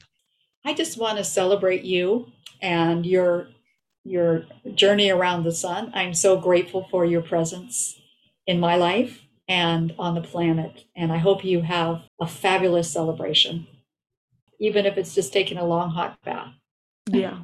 I 0.65 0.73
just 0.73 0.97
want 0.97 1.17
to 1.17 1.23
celebrate 1.23 1.83
you 1.83 2.27
and 2.61 3.05
your 3.05 3.47
your 4.05 4.45
journey 4.75 5.09
around 5.09 5.43
the 5.43 5.51
sun. 5.51 5.91
I'm 5.93 6.13
so 6.13 6.37
grateful 6.37 6.87
for 6.91 7.05
your 7.05 7.21
presence 7.21 7.99
in 8.45 8.59
my 8.59 8.75
life 8.75 9.21
and 9.47 9.93
on 9.97 10.15
the 10.15 10.21
planet. 10.21 10.83
And 10.95 11.11
I 11.11 11.17
hope 11.17 11.45
you 11.45 11.61
have 11.61 12.01
a 12.19 12.27
fabulous 12.27 12.91
celebration, 12.91 13.65
even 14.59 14.85
if 14.85 14.97
it's 14.97 15.15
just 15.15 15.31
taking 15.31 15.57
a 15.57 15.65
long 15.65 15.91
hot 15.91 16.17
bath. 16.25 16.53
Yeah. 17.09 17.39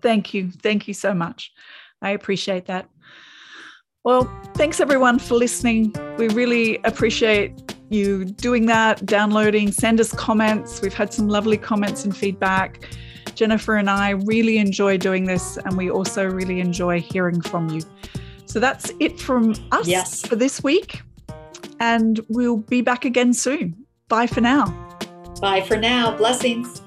Thank 0.00 0.32
you. 0.32 0.50
Thank 0.50 0.88
you 0.88 0.94
so 0.94 1.12
much. 1.12 1.52
I 2.00 2.10
appreciate 2.10 2.66
that. 2.66 2.88
Well, 4.04 4.24
thanks 4.54 4.80
everyone 4.80 5.18
for 5.18 5.34
listening. 5.34 5.94
We 6.16 6.28
really 6.28 6.78
appreciate 6.84 7.74
you 7.90 8.24
doing 8.24 8.66
that, 8.66 9.04
downloading, 9.06 9.72
send 9.72 10.00
us 10.00 10.12
comments. 10.12 10.80
We've 10.80 10.94
had 10.94 11.12
some 11.12 11.28
lovely 11.28 11.56
comments 11.56 12.04
and 12.04 12.16
feedback. 12.16 12.88
Jennifer 13.34 13.76
and 13.76 13.88
I 13.88 14.10
really 14.10 14.58
enjoy 14.58 14.98
doing 14.98 15.24
this, 15.24 15.56
and 15.58 15.76
we 15.76 15.90
also 15.90 16.26
really 16.26 16.60
enjoy 16.60 17.00
hearing 17.00 17.40
from 17.40 17.70
you. 17.70 17.82
So 18.46 18.58
that's 18.60 18.90
it 18.98 19.20
from 19.20 19.54
us 19.72 19.86
yes. 19.86 20.26
for 20.26 20.36
this 20.36 20.62
week. 20.62 21.00
And 21.80 22.20
we'll 22.28 22.56
be 22.56 22.80
back 22.80 23.04
again 23.04 23.32
soon. 23.32 23.86
Bye 24.08 24.26
for 24.26 24.40
now. 24.40 24.66
Bye 25.40 25.60
for 25.60 25.76
now. 25.76 26.16
Blessings. 26.16 26.82